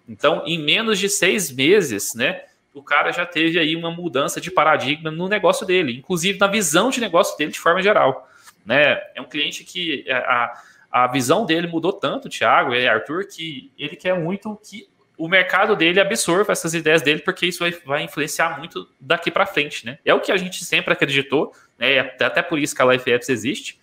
[0.08, 2.42] Então, em menos de seis meses, né,
[2.74, 6.90] o cara já teve aí uma mudança de paradigma no negócio dele, inclusive na visão
[6.90, 8.28] de negócio dele de forma geral.
[8.64, 9.00] Né?
[9.14, 13.72] É um cliente que é, a, a visão dele mudou tanto, Thiago e Arthur, que
[13.78, 18.02] ele quer muito que o mercado dele absorva essas ideias dele, porque isso vai, vai
[18.04, 19.98] influenciar muito daqui para frente, né?
[20.04, 21.98] É o que a gente sempre acreditou, né?
[21.98, 23.80] Até por isso que a Life Apps existe.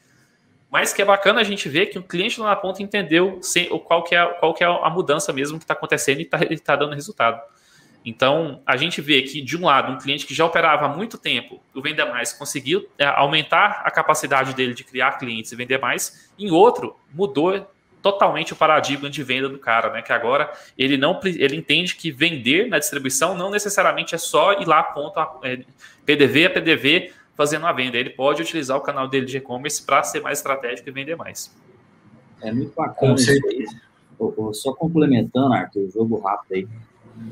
[0.72, 3.40] Mas que é bacana a gente ver que o cliente lá na ponta entendeu
[3.86, 6.76] qual que é, qual que é a mudança mesmo que está acontecendo e está tá
[6.76, 7.42] dando resultado.
[8.06, 11.18] Então, a gente vê que, de um lado, um cliente que já operava há muito
[11.18, 15.80] tempo, o Venda Mais, conseguiu é, aumentar a capacidade dele de criar clientes e vender
[15.80, 17.68] mais, em outro, mudou
[18.04, 20.04] totalmente o paradigma de venda do cara, né?
[20.04, 24.68] Que agora ele não ele entende que vender na distribuição não necessariamente é só ir
[24.68, 25.64] lá ponto a, é,
[26.06, 27.98] PDV a PDV fazendo a venda.
[27.98, 31.52] Ele pode utilizar o canal dele de e-commerce para ser mais estratégico e vender mais.
[32.44, 33.66] É muito bacana isso aí.
[34.54, 36.68] Só complementando, Arthur, jogo rápido aí.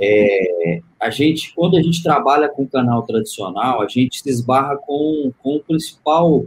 [0.02, 5.32] É, a gente, quando a gente trabalha com canal tradicional, a gente se esbarra com,
[5.40, 6.46] com o principal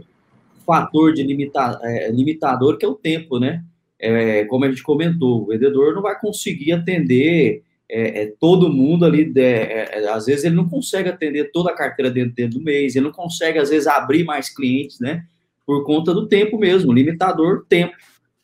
[0.65, 3.63] fator de limita, é, limitador, que é o tempo, né?
[3.99, 9.05] É, como a gente comentou, o vendedor não vai conseguir atender é, é, todo mundo
[9.05, 12.95] ali, é, às vezes ele não consegue atender toda a carteira dentro, dentro do mês,
[12.95, 15.23] ele não consegue, às vezes, abrir mais clientes, né?
[15.65, 17.95] Por conta do tempo mesmo, limitador tempo.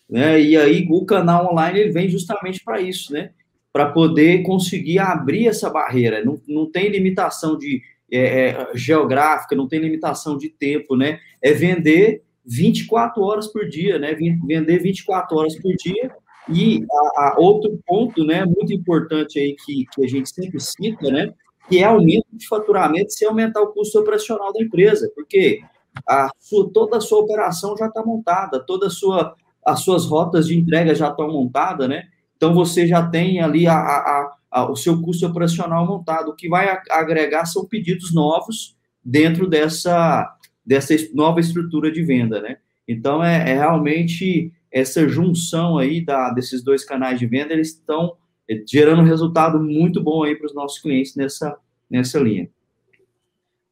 [0.09, 0.41] Né?
[0.41, 3.31] E aí o canal online ele vem justamente para isso, né?
[3.73, 6.23] Para poder conseguir abrir essa barreira.
[6.23, 7.81] Não, não tem limitação de
[8.11, 11.19] é, é, geográfica, não tem limitação de tempo, né?
[11.41, 14.13] É vender 24 horas por dia, né?
[14.13, 16.11] Vender 24 horas por dia
[16.49, 21.09] e a, a outro ponto, né, muito importante aí que, que a gente sempre cita,
[21.09, 21.33] né,
[21.69, 25.61] que é aumento de faturamento se aumentar o custo operacional da empresa, porque
[26.07, 30.47] a sua, toda a sua operação já está montada, toda a sua, as suas rotas
[30.47, 32.07] de entrega já estão montadas, né?
[32.43, 36.27] Então você já tem ali a, a, a, o seu custo operacional montado.
[36.27, 40.29] O que vai agregar são pedidos novos dentro dessa,
[40.65, 42.57] dessa nova estrutura de venda, né?
[42.85, 48.17] Então é, é realmente essa junção aí da, desses dois canais de venda, eles estão
[48.49, 51.55] eh, gerando um resultado muito bom aí para os nossos clientes nessa,
[51.89, 52.49] nessa linha.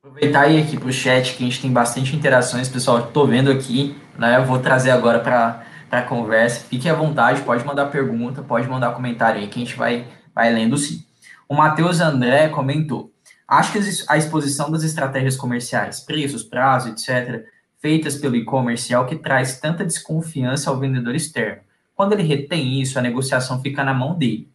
[0.02, 3.52] Aproveitar aí aqui para o chat, que a gente tem bastante interações, pessoal, estou vendo
[3.52, 5.66] aqui, né, eu vou trazer agora para
[6.00, 9.76] a conversa, fique à vontade, pode mandar pergunta, pode mandar comentário aí, que a gente
[9.76, 11.04] vai, vai lendo sim.
[11.48, 13.12] O Matheus André comentou,
[13.48, 17.46] acho que a exposição das estratégias comerciais, preços, prazo, etc.,
[17.82, 21.62] feitas pelo e-commerce é o que traz tanta desconfiança ao vendedor externo.
[21.96, 24.48] Quando ele retém isso, a negociação fica na mão dele.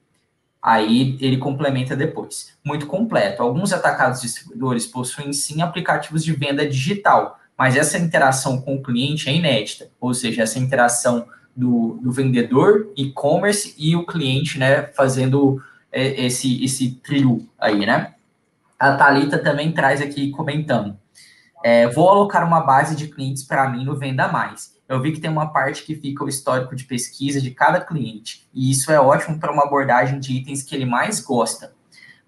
[0.63, 2.57] Aí ele complementa depois.
[2.65, 3.43] Muito completo.
[3.43, 9.29] Alguns atacados distribuidores possuem sim aplicativos de venda digital, mas essa interação com o cliente
[9.29, 9.89] é inédita.
[10.01, 16.63] Ou seja, essa interação do, do vendedor, e-commerce e o cliente, né, fazendo é, esse,
[16.63, 18.15] esse trio aí, né?
[18.79, 20.99] A Thalita também traz aqui comentando.
[21.65, 24.77] É, vou alocar uma base de clientes para mim no Venda Mais.
[24.87, 28.47] Eu vi que tem uma parte que fica o histórico de pesquisa de cada cliente,
[28.55, 31.75] e isso é ótimo para uma abordagem de itens que ele mais gosta.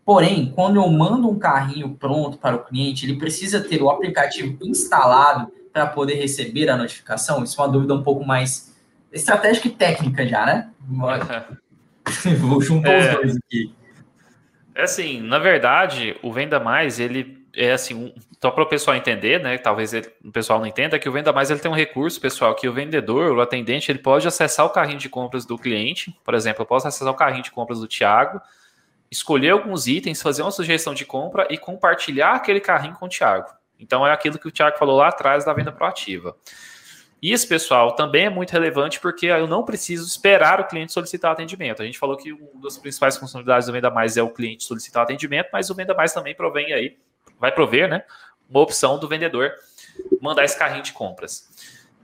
[0.09, 4.57] Porém, quando eu mando um carrinho pronto para o cliente, ele precisa ter o aplicativo
[4.63, 7.45] instalado para poder receber a notificação?
[7.45, 8.75] Isso é uma dúvida um pouco mais
[9.13, 10.71] estratégica e técnica já, né?
[12.41, 13.75] Vou juntar é, os dois aqui.
[14.75, 18.97] É assim, na verdade, o Venda Mais, ele é assim, um, só para o pessoal
[18.97, 19.59] entender, né?
[19.59, 22.55] Talvez ele, o pessoal não entenda que o Venda Mais ele tem um recurso, pessoal,
[22.55, 26.19] que o vendedor, o atendente, ele pode acessar o carrinho de compras do cliente.
[26.25, 28.41] Por exemplo, eu posso acessar o carrinho de compras do Thiago,
[29.11, 33.49] escolher alguns itens, fazer uma sugestão de compra e compartilhar aquele carrinho com o Thiago.
[33.79, 36.37] Então é aquilo que o Thiago falou lá atrás da venda proativa.
[37.21, 41.83] Isso, pessoal, também é muito relevante porque eu não preciso esperar o cliente solicitar atendimento.
[41.83, 45.03] A gente falou que uma das principais funcionalidades do Venda Mais é o cliente solicitar
[45.03, 46.97] atendimento, mas o Venda Mais também provém aí
[47.39, 48.05] vai prover, né,
[48.49, 49.53] uma opção do vendedor
[50.21, 51.49] mandar esse carrinho de compras.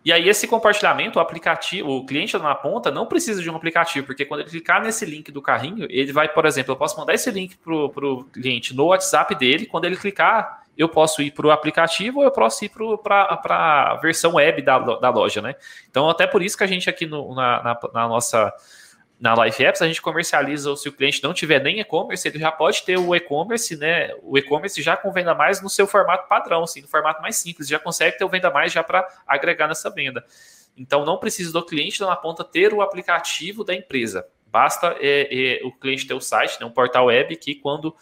[0.05, 4.07] E aí, esse compartilhamento, o aplicativo, o cliente na ponta não precisa de um aplicativo,
[4.07, 7.15] porque quando ele clicar nesse link do carrinho, ele vai, por exemplo, eu posso mandar
[7.15, 11.47] esse link para o cliente no WhatsApp dele, quando ele clicar, eu posso ir para
[11.47, 12.71] o aplicativo ou eu posso ir
[13.03, 15.55] para a versão web da, da loja, né?
[15.89, 18.53] Então, até por isso que a gente aqui no, na, na, na nossa
[19.19, 22.51] na Life Apps, a gente comercializa, se o cliente não tiver nem e-commerce, ele já
[22.51, 24.11] pode ter o e-commerce, né?
[24.23, 27.69] O e-commerce já com venda mais no seu formato padrão, assim, no formato mais simples,
[27.69, 30.25] já consegue ter o venda mais já para agregar nessa venda.
[30.77, 34.27] Então não precisa do cliente na ponta ter o aplicativo da empresa.
[34.47, 37.95] Basta é, é, o cliente ter o site, né, um portal web que quando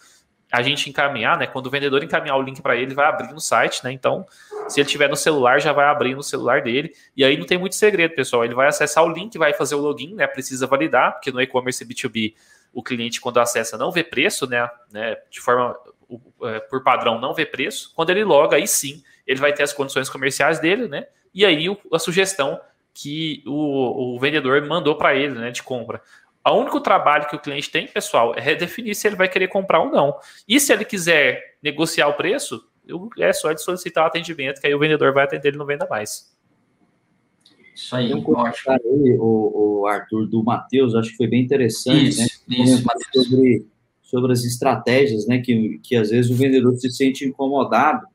[0.51, 1.47] a gente encaminhar, né?
[1.47, 3.91] Quando o vendedor encaminhar o link para ele, vai abrir no site, né?
[3.91, 4.23] Então,
[4.67, 6.93] se ele tiver no celular, já vai abrir no celular dele.
[7.15, 8.43] E aí não tem muito segredo, pessoal.
[8.45, 10.27] Ele vai acessar o link, vai fazer o login, né?
[10.27, 12.33] Precisa validar, porque no e-commerce B2B
[12.73, 14.67] o cliente, quando acessa, não vê preço, né?
[14.91, 15.77] né de forma
[16.43, 17.93] é, por padrão, não vê preço.
[17.95, 21.05] Quando ele loga, aí sim, ele vai ter as condições comerciais dele, né?
[21.33, 22.59] E aí a sugestão
[22.93, 26.01] que o, o vendedor mandou para ele, né, de compra.
[26.45, 29.79] O único trabalho que o cliente tem, pessoal, é redefinir se ele vai querer comprar
[29.79, 30.19] ou não.
[30.47, 32.67] E se ele quiser negociar o preço,
[33.19, 35.87] é só ele solicitar o atendimento, que aí o vendedor vai atender ele não venda
[35.89, 36.33] mais.
[37.75, 42.09] Isso aí, um comentário aí, o, o, Arthur, do Matheus, acho que foi bem interessante,
[42.09, 42.57] isso, né?
[42.57, 43.65] Isso, sobre,
[44.03, 45.39] sobre as estratégias, né?
[45.39, 48.05] Que, que às vezes o vendedor se sente incomodado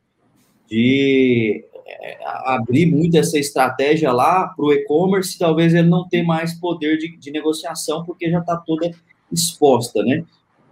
[0.68, 6.54] de é, abrir muito essa estratégia lá para o e-commerce, talvez ele não tenha mais
[6.54, 8.90] poder de, de negociação, porque já está toda
[9.33, 10.24] exposta, né?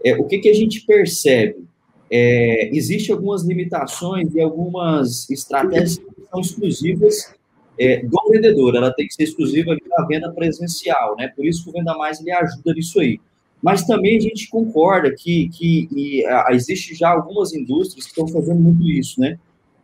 [0.05, 1.67] É, o que, que a gente percebe?
[2.11, 7.35] É, Existem algumas limitações e algumas estratégias que são exclusivas
[7.79, 11.29] é, do vendedor, ela tem que ser exclusiva da venda presencial, né?
[11.29, 13.21] Por isso que o Venda Mais ele ajuda nisso aí.
[13.63, 18.29] Mas também a gente concorda que, que e, a, existe já algumas indústrias que estão
[18.29, 19.39] fazendo muito isso, né?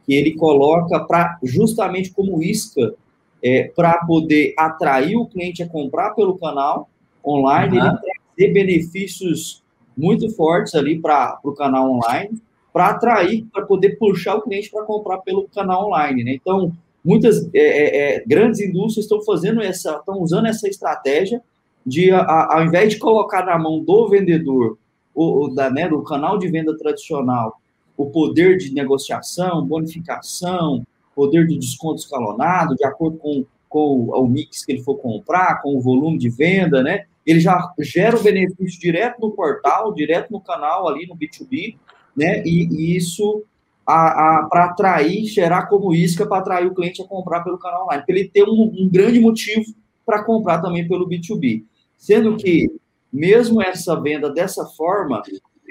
[0.05, 2.95] que ele coloca para justamente como isca
[3.43, 6.89] é, para poder atrair o cliente a comprar pelo canal
[7.25, 7.87] online, uhum.
[7.87, 9.62] ele trazer benefícios
[9.97, 12.41] muito fortes ali para o canal online,
[12.73, 16.35] para atrair, para poder puxar o cliente para comprar pelo canal online, né?
[16.35, 16.73] Então,
[17.05, 21.43] muitas é, é, é, grandes indústrias estão fazendo essa, estão usando essa estratégia
[21.85, 24.79] de, a, ao invés de colocar na mão do vendedor,
[25.15, 27.61] ou, da, né, do canal de venda tradicional,
[27.97, 34.65] o poder de negociação, bonificação, poder de desconto escalonado, de acordo com, com o, mix
[34.65, 37.05] que ele for comprar, com o volume de venda, né?
[37.27, 41.77] Ele já gera o benefício direto no portal, direto no canal ali no B2B,
[42.17, 42.43] né?
[42.45, 43.45] E, e isso
[43.85, 48.17] para atrair, gerar como isca para atrair o cliente a comprar pelo canal online, para
[48.17, 49.65] ele ter um, um grande motivo
[50.07, 51.65] para comprar também pelo B2B.
[51.97, 52.73] Sendo que,
[53.13, 55.23] mesmo essa venda dessa forma,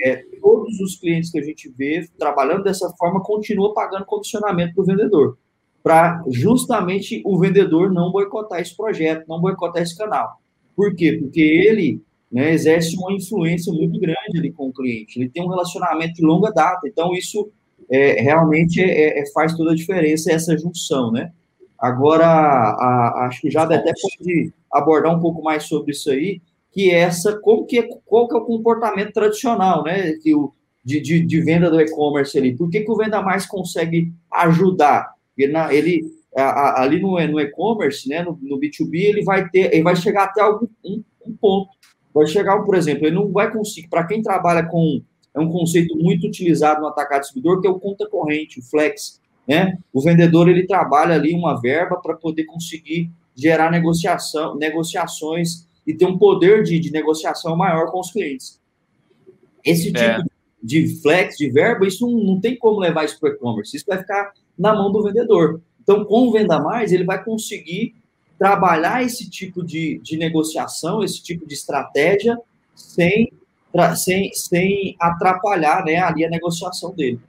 [0.04, 4.82] é, todos os clientes que a gente vê trabalhando dessa forma continuam pagando condicionamento para
[4.82, 5.38] o vendedor,
[5.84, 10.40] para justamente o vendedor não boicotar esse projeto, não boicotar esse canal.
[10.76, 11.18] Por quê?
[11.20, 15.50] Porque ele né, exerce uma influência muito grande ali com o cliente, ele tem um
[15.50, 17.52] relacionamento de longa data, então isso
[17.90, 21.32] é, realmente é, é, faz toda a diferença essa junção, né?
[21.78, 26.90] Agora, a, acho que já até pode abordar um pouco mais sobre isso aí, que
[26.90, 30.54] essa, como que é, qual que é o comportamento tradicional, né, que o,
[30.84, 32.56] de, de, de venda do e-commerce ali.
[32.56, 35.14] Por que, que o Venda Mais consegue ajudar?
[35.38, 36.02] Ele, ele
[36.36, 39.96] a, a, ali no, no e-commerce, né, no, no, B2B, ele vai ter, ele vai
[39.96, 41.70] chegar até algum um, um ponto.
[42.14, 45.02] Vai chegar, por exemplo, ele não vai conseguir, para quem trabalha com,
[45.34, 49.22] é um conceito muito utilizado no atacado distribuidor, que é o conta corrente, o flex,
[49.48, 49.78] né?
[49.94, 56.06] O vendedor, ele trabalha ali uma verba para poder conseguir gerar negociação, negociações e ter
[56.06, 58.60] um poder de, de negociação maior com os clientes.
[59.64, 59.92] Esse é.
[59.92, 60.24] tipo é.
[60.62, 63.86] de flex, de verba, isso não, não tem como levar isso para o e-commerce, isso
[63.88, 65.62] vai ficar na mão do vendedor.
[65.82, 67.96] Então, com o Venda Mais, ele vai conseguir
[68.38, 72.38] trabalhar esse tipo de, de negociação, esse tipo de estratégia,
[72.76, 73.32] sem,
[73.96, 77.20] sem, sem atrapalhar né, ali a negociação dele.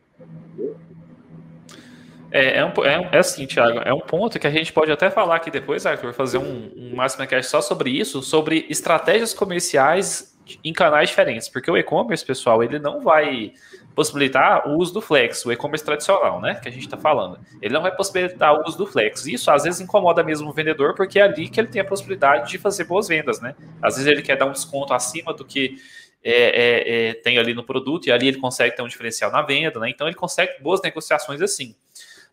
[2.31, 5.11] É, é, um, é, é assim, Thiago, é um ponto que a gente pode até
[5.11, 10.32] falar aqui depois, Arthur, fazer um, um Cast só sobre isso, sobre estratégias comerciais
[10.65, 13.53] em canais diferentes, porque o e-commerce, pessoal, ele não vai
[13.95, 17.39] possibilitar o uso do Flex, o e-commerce tradicional, né, que a gente está falando.
[17.61, 19.27] Ele não vai possibilitar o uso do Flex.
[19.27, 22.51] Isso às vezes incomoda mesmo o vendedor, porque é ali que ele tem a possibilidade
[22.51, 23.55] de fazer boas vendas, né?
[23.81, 25.77] Às vezes ele quer dar um desconto acima do que
[26.25, 29.43] é, é, é, tem ali no produto e ali ele consegue ter um diferencial na
[29.43, 29.91] venda, né?
[29.91, 31.75] Então ele consegue boas negociações assim.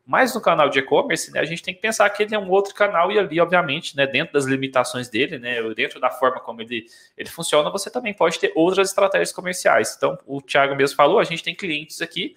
[0.09, 2.49] Mas no canal de e-commerce, né, a gente tem que pensar que ele é um
[2.49, 6.63] outro canal e ali, obviamente, né, dentro das limitações dele, né, dentro da forma como
[6.63, 9.93] ele, ele funciona, você também pode ter outras estratégias comerciais.
[9.95, 12.35] Então, o Thiago mesmo falou, a gente tem clientes aqui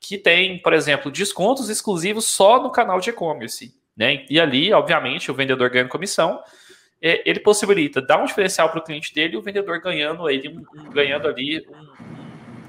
[0.00, 3.72] que tem, por exemplo, descontos exclusivos só no canal de e-commerce.
[3.96, 4.26] Né?
[4.28, 6.42] E ali, obviamente, o vendedor ganha comissão,
[7.00, 10.60] é, ele possibilita dar um diferencial para o cliente dele e o vendedor ganhando, ele,
[10.92, 12.21] ganhando ali um,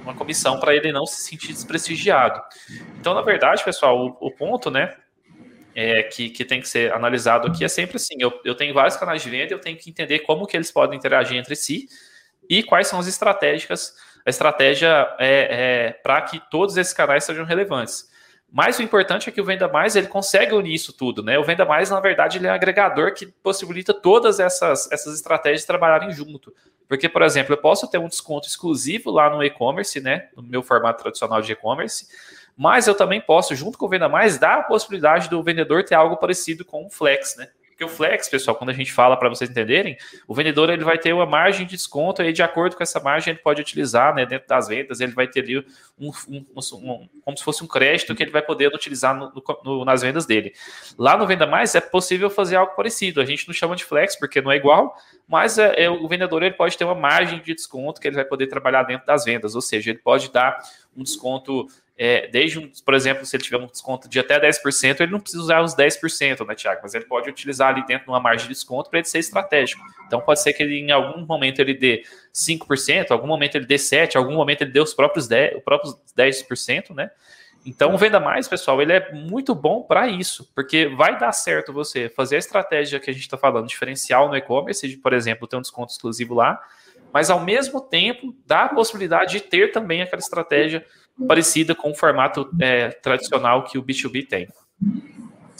[0.03, 2.41] uma comissão para ele não se sentir desprestigiado.
[2.99, 4.95] Então, na verdade, pessoal, o, o ponto, né,
[5.73, 8.97] é, que, que tem que ser analisado aqui é sempre assim: eu, eu tenho vários
[8.97, 11.87] canais de venda, eu tenho que entender como que eles podem interagir entre si
[12.49, 13.95] e quais são as estratégicas,
[14.25, 18.11] a estratégia é, é para que todos esses canais sejam relevantes.
[18.55, 21.39] Mas o importante é que o Venda Mais ele consegue unir isso tudo, né?
[21.39, 25.65] O Venda Mais, na verdade, ele é um agregador que possibilita todas essas, essas estratégias
[25.65, 26.53] trabalharem junto.
[26.87, 30.29] Porque, por exemplo, eu posso ter um desconto exclusivo lá no e-commerce, né?
[30.35, 32.07] No meu formato tradicional de e-commerce,
[32.55, 35.95] mas eu também posso, junto com o Venda Mais, dar a possibilidade do vendedor ter
[35.95, 37.49] algo parecido com o Flex, né?
[37.83, 40.97] Porque o flex, pessoal, quando a gente fala para vocês entenderem, o vendedor ele vai
[40.97, 44.25] ter uma margem de desconto e de acordo com essa margem ele pode utilizar, né,
[44.25, 45.59] dentro das vendas, ele vai ter ali
[45.99, 49.31] um, um, um, como se fosse um crédito que ele vai poder utilizar no,
[49.63, 50.53] no, nas vendas dele.
[50.97, 53.19] Lá no Venda Mais é possível fazer algo parecido.
[53.19, 54.95] A gente não chama de flex porque não é igual,
[55.27, 58.25] mas é, é, o vendedor ele pode ter uma margem de desconto que ele vai
[58.25, 60.57] poder trabalhar dentro das vendas, ou seja, ele pode dar
[60.95, 65.11] um desconto é, desde, por exemplo, se ele tiver um desconto de até 10%, ele
[65.11, 66.79] não precisa usar os 10%, né, Tiago?
[66.81, 69.81] Mas ele pode utilizar ali dentro de uma margem de desconto para ele ser estratégico.
[70.07, 73.75] Então pode ser que ele, em algum momento ele dê 5%, algum momento ele dê
[73.75, 77.11] 7%, algum momento ele dê os próprios 10%, os próprios 10%, né?
[77.65, 82.09] Então, Venda Mais, pessoal, ele é muito bom para isso, porque vai dar certo você
[82.09, 85.61] fazer a estratégia que a gente está falando, diferencial no e-commerce, por exemplo, ter um
[85.61, 86.61] desconto exclusivo lá,
[87.13, 90.85] mas ao mesmo tempo dá a possibilidade de ter também aquela estratégia
[91.27, 94.47] parecida com o formato é, tradicional que o B2B tem.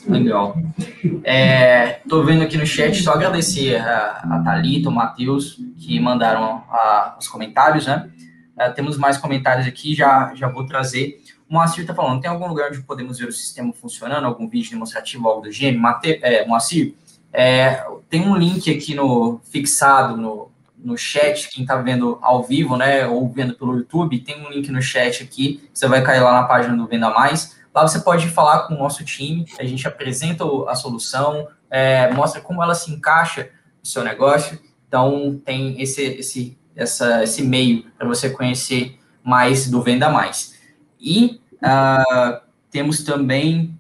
[0.08, 0.58] Legal.
[1.04, 6.64] Estou é, vendo aqui no chat, só agradecer a, a Thalita, o Matheus, que mandaram
[6.70, 8.10] a, os comentários, né?
[8.58, 11.22] É, temos mais comentários aqui, já, já vou trazer.
[11.50, 14.72] O Moacir está falando, tem algum lugar onde podemos ver o sistema funcionando, algum vídeo
[14.72, 15.82] demonstrativo, algo do gênero?
[15.82, 16.94] Mate, é, Moacir,
[17.32, 20.52] é, tem um link aqui no fixado no,
[20.84, 24.70] no chat, quem está vendo ao vivo, né, ou vendo pelo YouTube, tem um link
[24.70, 27.56] no chat aqui, você vai cair lá na página do Venda Mais.
[27.74, 32.40] Lá você pode falar com o nosso time, a gente apresenta a solução, é, mostra
[32.40, 34.60] como ela se encaixa no seu negócio.
[34.88, 40.54] Então, tem esse, esse, essa, esse meio para você conhecer mais do Venda Mais.
[41.00, 43.80] E uh, temos também.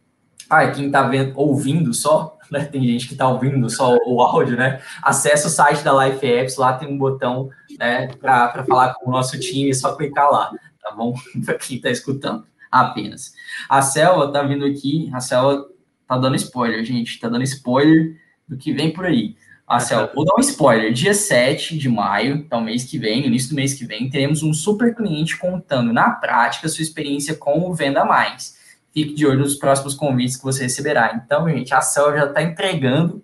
[0.49, 2.65] Ah, quem está ouvindo só, né?
[2.65, 4.81] Tem gente que está ouvindo só o áudio, né?
[5.01, 9.11] Acesse o site da Life Apps, lá tem um botão né, para falar com o
[9.11, 11.13] nosso time, é só clicar lá, tá bom?
[11.45, 13.33] para quem está escutando apenas.
[13.69, 15.65] A Selva tá vindo aqui, a Selva
[16.07, 18.17] tá dando spoiler, gente, tá dando spoiler
[18.47, 19.35] do que vem por aí.
[19.65, 23.49] A Selva, vou dar um spoiler, dia 7 de maio, então mês que vem, início
[23.49, 27.73] do mês que vem, teremos um super cliente contando na prática sua experiência com o
[27.73, 28.61] Venda Mais
[28.93, 31.13] fique de olho nos próximos convites que você receberá.
[31.15, 33.23] Então, gente, a Cel já está entregando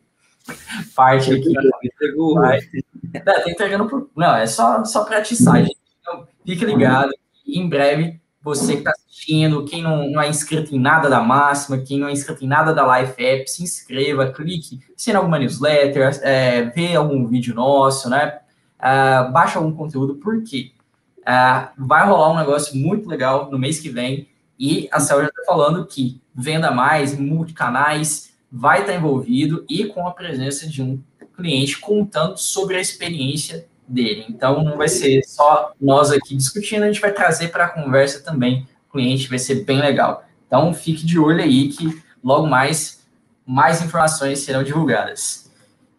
[0.95, 1.53] parte aqui.
[1.83, 2.35] Entregou.
[2.35, 4.09] Não, tá entregando por...
[4.15, 5.77] Não, é só, só para atiçar, gente.
[6.01, 7.11] Então, fique ligado.
[7.47, 11.77] Em breve, você que está assistindo, quem não, não, é inscrito em nada da Máxima,
[11.77, 16.19] quem não é inscrito em nada da Life App, se inscreva, clique, assine alguma newsletter,
[16.23, 18.39] é, vê algum vídeo nosso, né?
[18.79, 20.71] Uh, baixa algum conteúdo, porque
[21.19, 24.29] uh, vai rolar um negócio muito legal no mês que vem
[24.59, 29.85] e a Cel já está falando que venda mais, multicanais, vai estar tá envolvido e
[29.85, 31.01] com a presença de um
[31.35, 34.25] cliente contando sobre a experiência dele.
[34.29, 38.19] Então, não vai ser só nós aqui discutindo, a gente vai trazer para a conversa
[38.19, 40.25] também o cliente, vai ser bem legal.
[40.45, 43.07] Então, fique de olho aí que logo mais,
[43.45, 45.49] mais informações serão divulgadas.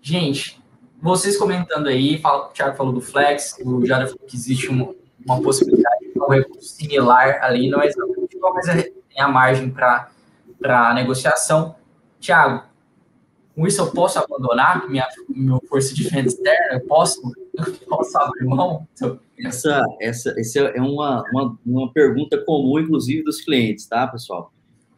[0.03, 0.61] Gente,
[1.01, 4.95] vocês comentando aí, fala, o Thiago falou do Flex, o Jada falou que existe uma,
[5.25, 7.81] uma possibilidade de um recurso similar ali, não
[8.41, 11.75] mas tem a margem para negociação.
[12.19, 12.65] Tiago,
[13.55, 16.75] com isso eu posso abandonar minha, minha força de venda externa?
[16.75, 17.21] Eu posso,
[17.55, 18.87] eu posso abrir mão?
[19.39, 24.53] Essa, essa, essa é uma, uma, uma pergunta comum, inclusive, dos clientes, tá, pessoal?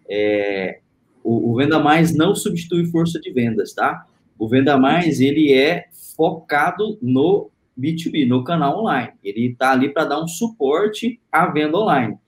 [0.08, 0.80] É,
[1.22, 4.04] o, o Venda Mais não substitui força de vendas, tá?
[4.38, 5.86] O Venda Mais, ele é
[6.16, 9.12] focado no B2B, no canal online.
[9.22, 12.18] Ele está ali para dar um suporte à venda online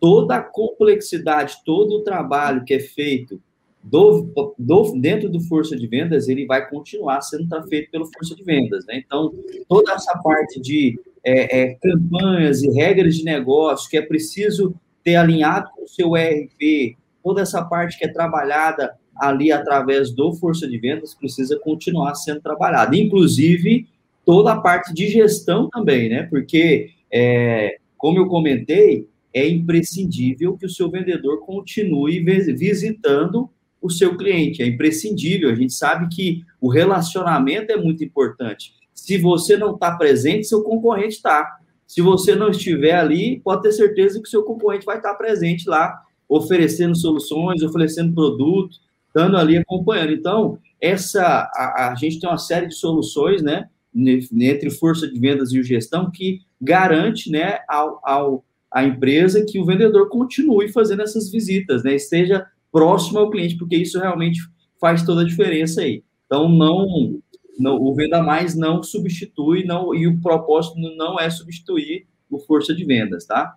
[0.00, 3.40] toda a complexidade, todo o trabalho que é feito
[3.82, 8.42] do, do, dentro do força de vendas, ele vai continuar sendo feito pelo força de
[8.42, 8.84] vendas.
[8.86, 9.02] Né?
[9.04, 9.32] Então,
[9.68, 15.16] toda essa parte de é, é, campanhas e regras de negócio que é preciso ter
[15.16, 20.68] alinhado com o seu ERP, toda essa parte que é trabalhada ali através do força
[20.68, 22.96] de vendas precisa continuar sendo trabalhada.
[22.96, 23.88] Inclusive,
[24.24, 26.24] toda a parte de gestão também, né?
[26.24, 33.50] Porque, é, como eu comentei, é imprescindível que o seu vendedor continue visitando
[33.80, 34.62] o seu cliente.
[34.62, 35.50] É imprescindível.
[35.50, 38.72] A gente sabe que o relacionamento é muito importante.
[38.94, 41.58] Se você não está presente, seu concorrente está.
[41.86, 45.68] Se você não estiver ali, pode ter certeza que o seu concorrente vai estar presente
[45.68, 50.12] lá, oferecendo soluções, oferecendo produtos, estando ali acompanhando.
[50.12, 55.52] Então, essa a, a gente tem uma série de soluções, né, entre força de vendas
[55.52, 61.30] e gestão que garante, né, ao, ao a empresa que o vendedor continue fazendo essas
[61.30, 61.94] visitas, né?
[61.94, 64.40] Esteja próximo ao cliente, porque isso realmente
[64.80, 66.02] faz toda a diferença aí.
[66.26, 67.18] Então, não,
[67.58, 72.74] não o Venda Mais não substitui, não, e o propósito não é substituir o força
[72.74, 73.54] de vendas, tá?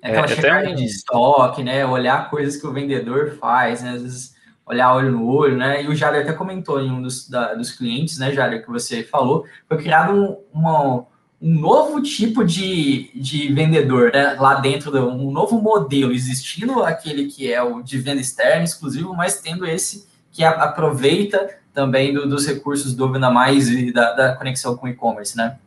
[0.00, 1.84] É aquela é, checagem de estoque, né?
[1.84, 3.90] Olhar coisas que o vendedor faz, né?
[3.90, 5.82] Às vezes olhar olho no olho, né?
[5.82, 9.02] E o Jário até comentou em um dos, da, dos clientes, né, Jário, que você
[9.02, 11.06] falou, foi criado um, uma,
[11.40, 14.36] um novo tipo de, de vendedor, né?
[14.38, 19.40] Lá dentro, um novo modelo, existindo aquele que é o de venda externa, exclusivo, mas
[19.40, 24.76] tendo esse que aproveita também do, dos recursos do Venda Mais e da, da conexão
[24.76, 25.58] com e-commerce, né?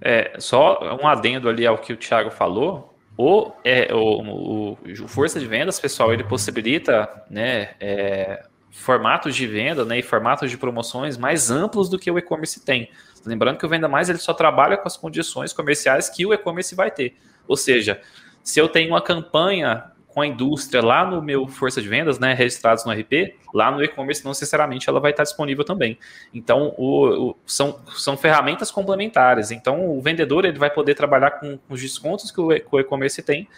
[0.00, 5.08] É, só um adendo ali ao que o Thiago falou, o, é, o, o, o,
[5.08, 10.58] força de vendas, pessoal, ele possibilita né, é, formatos de venda né, e formatos de
[10.58, 12.90] promoções mais amplos do que o e-commerce tem.
[13.26, 16.74] Lembrando que o Venda Mais ele só trabalha com as condições comerciais que o e-commerce
[16.74, 17.16] vai ter.
[17.46, 18.00] Ou seja,
[18.42, 22.34] se eu tenho uma campanha com a indústria lá no meu força de vendas, né,
[22.34, 25.98] registrados no RP, lá no e-commerce não necessariamente ela vai estar disponível também.
[26.32, 29.50] Então, o, o, são, são ferramentas complementares.
[29.50, 33.48] Então, o vendedor ele vai poder trabalhar com, com os descontos que o e-commerce tem,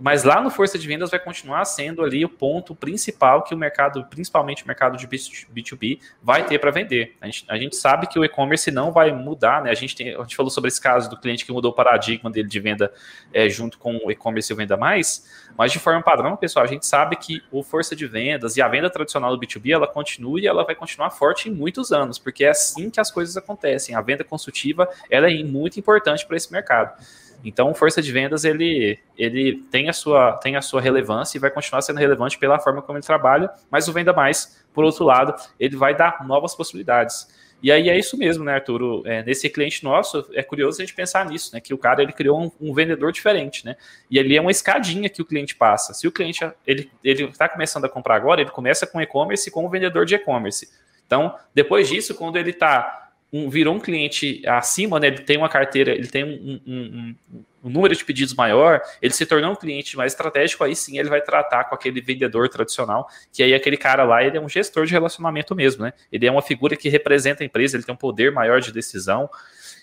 [0.00, 3.58] mas lá no força de vendas vai continuar sendo ali o ponto principal que o
[3.58, 7.16] mercado, principalmente o mercado de B2B, vai ter para vender.
[7.20, 9.70] A gente, a gente, sabe que o e-commerce não vai mudar, né?
[9.70, 12.30] A gente, tem, a gente falou sobre esse caso do cliente que mudou o paradigma
[12.30, 12.92] dele de venda
[13.32, 16.68] é, junto com o e-commerce e o Venda Mais, mas de forma padrão, pessoal, a
[16.68, 20.40] gente sabe que o força de vendas e a venda tradicional do B2B, ela continua
[20.40, 23.94] e ela vai continuar forte em muitos anos, porque é assim que as coisas acontecem.
[23.94, 26.96] A venda consultiva, ela é muito importante para esse mercado.
[27.44, 31.50] Então, força de vendas ele, ele tem, a sua, tem a sua relevância e vai
[31.50, 35.34] continuar sendo relevante pela forma como ele trabalha, mas o Venda Mais, por outro lado,
[35.58, 37.28] ele vai dar novas possibilidades.
[37.60, 39.02] E aí é isso mesmo, né, Arthur?
[39.04, 41.60] É, nesse cliente nosso, é curioso a gente pensar nisso, né?
[41.60, 43.76] Que o cara ele criou um, um vendedor diferente, né?
[44.08, 45.92] E ali é uma escadinha que o cliente passa.
[45.92, 49.68] Se o cliente ele está começando a comprar agora, ele começa com e-commerce com o
[49.68, 50.68] vendedor de e-commerce.
[51.04, 55.08] Então, depois disso, quando ele está um, virou um cliente acima, né?
[55.08, 57.14] Ele tem uma carteira, ele tem um, um,
[57.62, 61.10] um, número de pedidos maior, ele se tornou um cliente mais estratégico, aí sim ele
[61.10, 64.86] vai tratar com aquele vendedor tradicional, que aí aquele cara lá, ele é um gestor
[64.86, 65.92] de relacionamento mesmo, né?
[66.10, 69.28] Ele é uma figura que representa a empresa, ele tem um poder maior de decisão.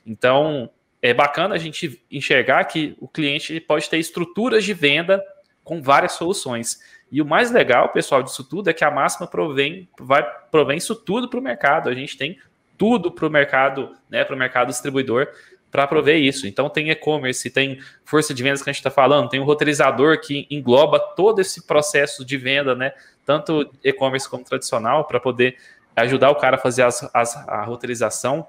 [0.06, 0.70] Então,
[1.02, 5.24] é bacana a gente enxergar que o cliente pode ter estruturas de venda
[5.64, 6.80] com várias soluções.
[7.12, 10.96] E o mais legal, pessoal, disso tudo é que a máxima provém, vai, provém isso
[10.96, 11.90] tudo para o mercado.
[11.90, 12.40] A gente tem
[12.78, 15.28] tudo para o mercado, né, para o mercado distribuidor,
[15.76, 16.48] para prover isso.
[16.48, 19.46] Então tem e-commerce, tem força de vendas que a gente está falando, tem o um
[19.46, 22.94] roteirizador que engloba todo esse processo de venda, né?
[23.26, 25.58] Tanto e-commerce como tradicional, para poder
[25.96, 28.48] ajudar o cara a fazer as, as, a roteirização.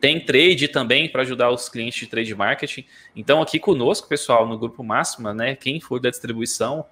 [0.00, 2.84] Tem trade também para ajudar os clientes de trade marketing.
[3.16, 5.56] Então, aqui conosco, pessoal, no Grupo Máxima, né?
[5.56, 6.84] Quem for da distribuição,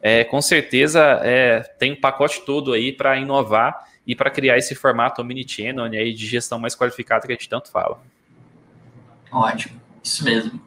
[0.00, 4.74] é, com certeza é, tem um pacote todo aí para inovar e para criar esse
[4.74, 8.00] formato omnichannel aí de gestão mais qualificada que a gente tanto fala.
[9.30, 10.60] Ótimo, isso mesmo.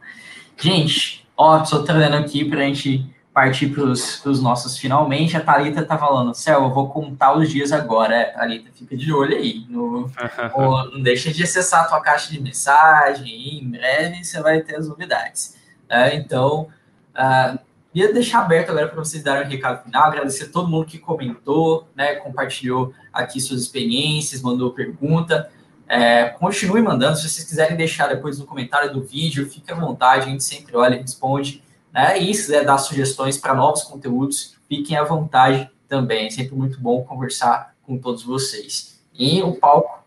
[0.57, 5.35] Gente, ó, só trazendo aqui para a gente partir para os nossos finalmente.
[5.35, 8.15] A Thalita tá falando, Céu, eu vou contar os dias agora.
[8.15, 9.65] É, Thalita, fica de olho aí.
[9.67, 10.09] No,
[10.57, 13.59] no, não deixa de acessar a tua caixa de mensagem.
[13.59, 15.57] Em breve você vai ter as novidades.
[15.89, 16.69] É, então,
[17.13, 17.59] uh,
[17.93, 20.97] Ia deixar aberto agora para vocês darem um recado final, agradecer a todo mundo que
[20.97, 25.49] comentou, né, compartilhou aqui suas experiências, mandou pergunta.
[25.87, 30.25] É, continue mandando, se vocês quiserem deixar depois no comentário do vídeo, fique à vontade,
[30.25, 31.63] a gente sempre olha e responde.
[31.93, 32.17] Né?
[32.17, 36.25] E se quiser dar sugestões para novos conteúdos, fiquem à vontade também.
[36.25, 38.99] É sempre muito bom conversar com todos vocês.
[39.13, 40.03] E o palco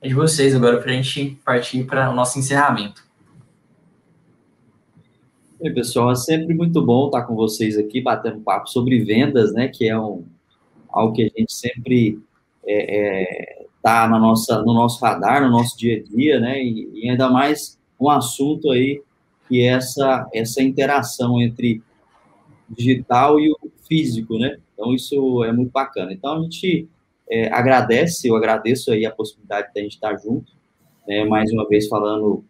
[0.00, 3.03] é de vocês agora para a gente partir para o nosso encerramento.
[5.64, 9.66] Oi, pessoal, é sempre muito bom estar com vocês aqui, batendo papo sobre vendas, né,
[9.66, 10.22] que é um,
[10.90, 12.20] algo que a gente sempre
[12.66, 16.90] é, é, tá na nossa, no nosso radar, no nosso dia a dia, né, e,
[16.92, 19.00] e ainda mais um assunto aí
[19.48, 21.82] que é essa, essa interação entre
[22.68, 23.56] digital e o
[23.88, 26.12] físico, né, então isso é muito bacana.
[26.12, 26.86] Então a gente
[27.26, 30.52] é, agradece, eu agradeço aí a possibilidade de a gente estar junto,
[31.08, 32.44] né, mais uma vez falando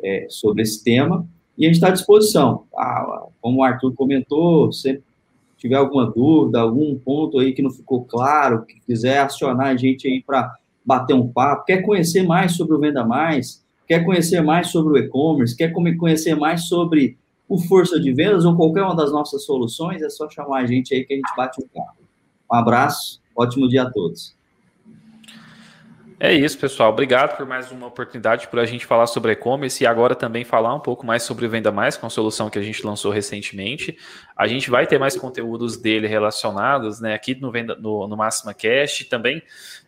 [0.00, 1.28] é, sobre esse tema,
[1.60, 2.64] e a gente está à disposição.
[2.74, 5.02] Ah, como o Arthur comentou, se
[5.58, 10.08] tiver alguma dúvida, algum ponto aí que não ficou claro, que quiser acionar a gente
[10.08, 14.68] aí para bater um papo, quer conhecer mais sobre o Venda Mais, quer conhecer mais
[14.68, 19.12] sobre o e-commerce, quer conhecer mais sobre o Força de Vendas ou qualquer uma das
[19.12, 22.00] nossas soluções, é só chamar a gente aí que a gente bate um papo.
[22.50, 24.34] Um abraço, ótimo dia a todos.
[26.22, 26.90] É isso, pessoal.
[26.90, 30.74] Obrigado por mais uma oportunidade para a gente falar sobre e-commerce e agora também falar
[30.74, 33.96] um pouco mais sobre Venda Mais, com a solução que a gente lançou recentemente.
[34.36, 38.52] A gente vai ter mais conteúdos dele relacionados né, aqui no, Venda, no, no Máxima
[38.52, 39.06] Cast.
[39.06, 39.42] Também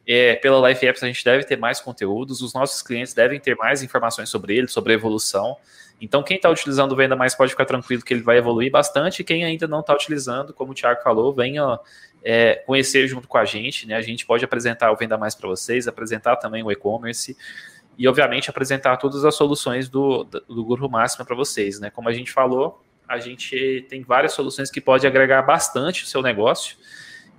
[0.07, 2.42] é, pela Life Apps a gente deve ter mais conteúdos.
[2.42, 5.57] Os nossos clientes devem ter mais informações sobre ele, sobre a evolução.
[6.00, 9.22] Então, quem está utilizando o Venda Mais pode ficar tranquilo que ele vai evoluir bastante.
[9.22, 11.78] Quem ainda não está utilizando, como o Thiago falou, venha
[12.24, 13.94] é, conhecer junto com a gente, né?
[13.94, 17.36] A gente pode apresentar o Venda Mais para vocês, apresentar também o e-commerce
[17.96, 21.88] e, obviamente, apresentar todas as soluções do, do Grupo Máxima para vocês, né?
[21.90, 26.20] Como a gente falou, a gente tem várias soluções que pode agregar bastante o seu
[26.20, 26.76] negócio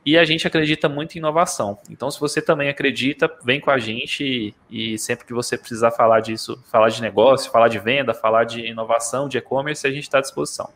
[0.06, 1.78] e a gente acredita muito em inovação.
[1.90, 5.92] Então, se você também acredita, vem com a gente e, e sempre que você precisar
[5.92, 10.04] falar disso, falar de negócio, falar de venda, falar de inovação, de e-commerce, a gente
[10.04, 10.70] está à disposição.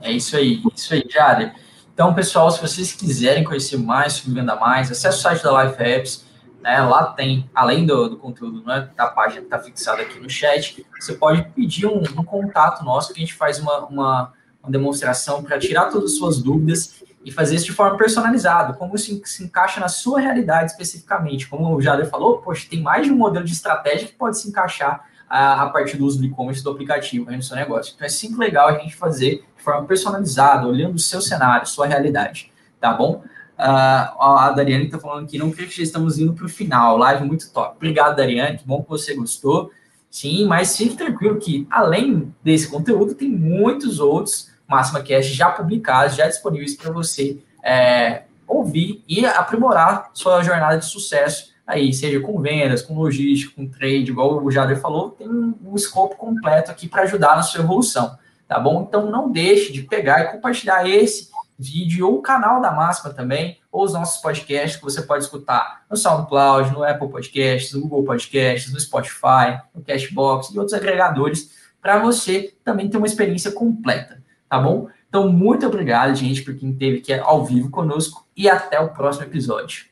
[0.00, 1.54] É isso aí, isso aí, Jader.
[1.92, 5.82] Então, pessoal, se vocês quiserem conhecer mais sobre Venda Mais, acesse o site da Life
[5.82, 6.26] Apps.
[6.60, 6.80] Né?
[6.80, 10.84] Lá tem, além do, do conteúdo né, da página que está fixada aqui no chat,
[11.00, 14.32] você pode pedir um, um, contato nosso que a gente faz uma, uma,
[14.62, 18.94] uma demonstração para tirar todas as suas dúvidas e fazer isso de forma personalizada, como
[18.94, 21.48] isso se encaixa na sua realidade especificamente.
[21.48, 24.48] Como o Jader falou, poxa, tem mais de um modelo de estratégia que pode se
[24.48, 27.94] encaixar a, a partir do uso do e-commerce do aplicativo no seu negócio.
[27.96, 32.52] Então é sempre legal a gente fazer forma personalizada, olhando o seu cenário, sua realidade,
[32.80, 33.24] tá bom?
[33.58, 36.96] Uh, a Dariane está falando que não creio que já estamos indo para o final,
[36.96, 37.74] live muito top.
[37.74, 39.72] Obrigado, Dariane, que bom que você gostou.
[40.08, 46.16] Sim, mas fique tranquilo que, além desse conteúdo, tem muitos outros Máxima Cash já publicados,
[46.16, 52.40] já disponíveis para você é, ouvir e aprimorar sua jornada de sucesso aí, seja com
[52.40, 57.02] vendas, com logística, com trade, igual o Jader falou, tem um escopo completo aqui para
[57.02, 58.84] ajudar na sua evolução tá bom?
[58.88, 63.58] Então não deixe de pegar e compartilhar esse vídeo ou o canal da Máxima também,
[63.72, 68.04] ou os nossos podcasts que você pode escutar no SoundCloud, no Apple Podcasts, no Google
[68.04, 71.50] Podcasts, no Spotify, no Cashbox e outros agregadores,
[71.80, 74.88] para você também ter uma experiência completa, tá bom?
[75.08, 79.24] Então, muito obrigado, gente, por quem esteve aqui ao vivo conosco e até o próximo
[79.24, 79.84] episódio.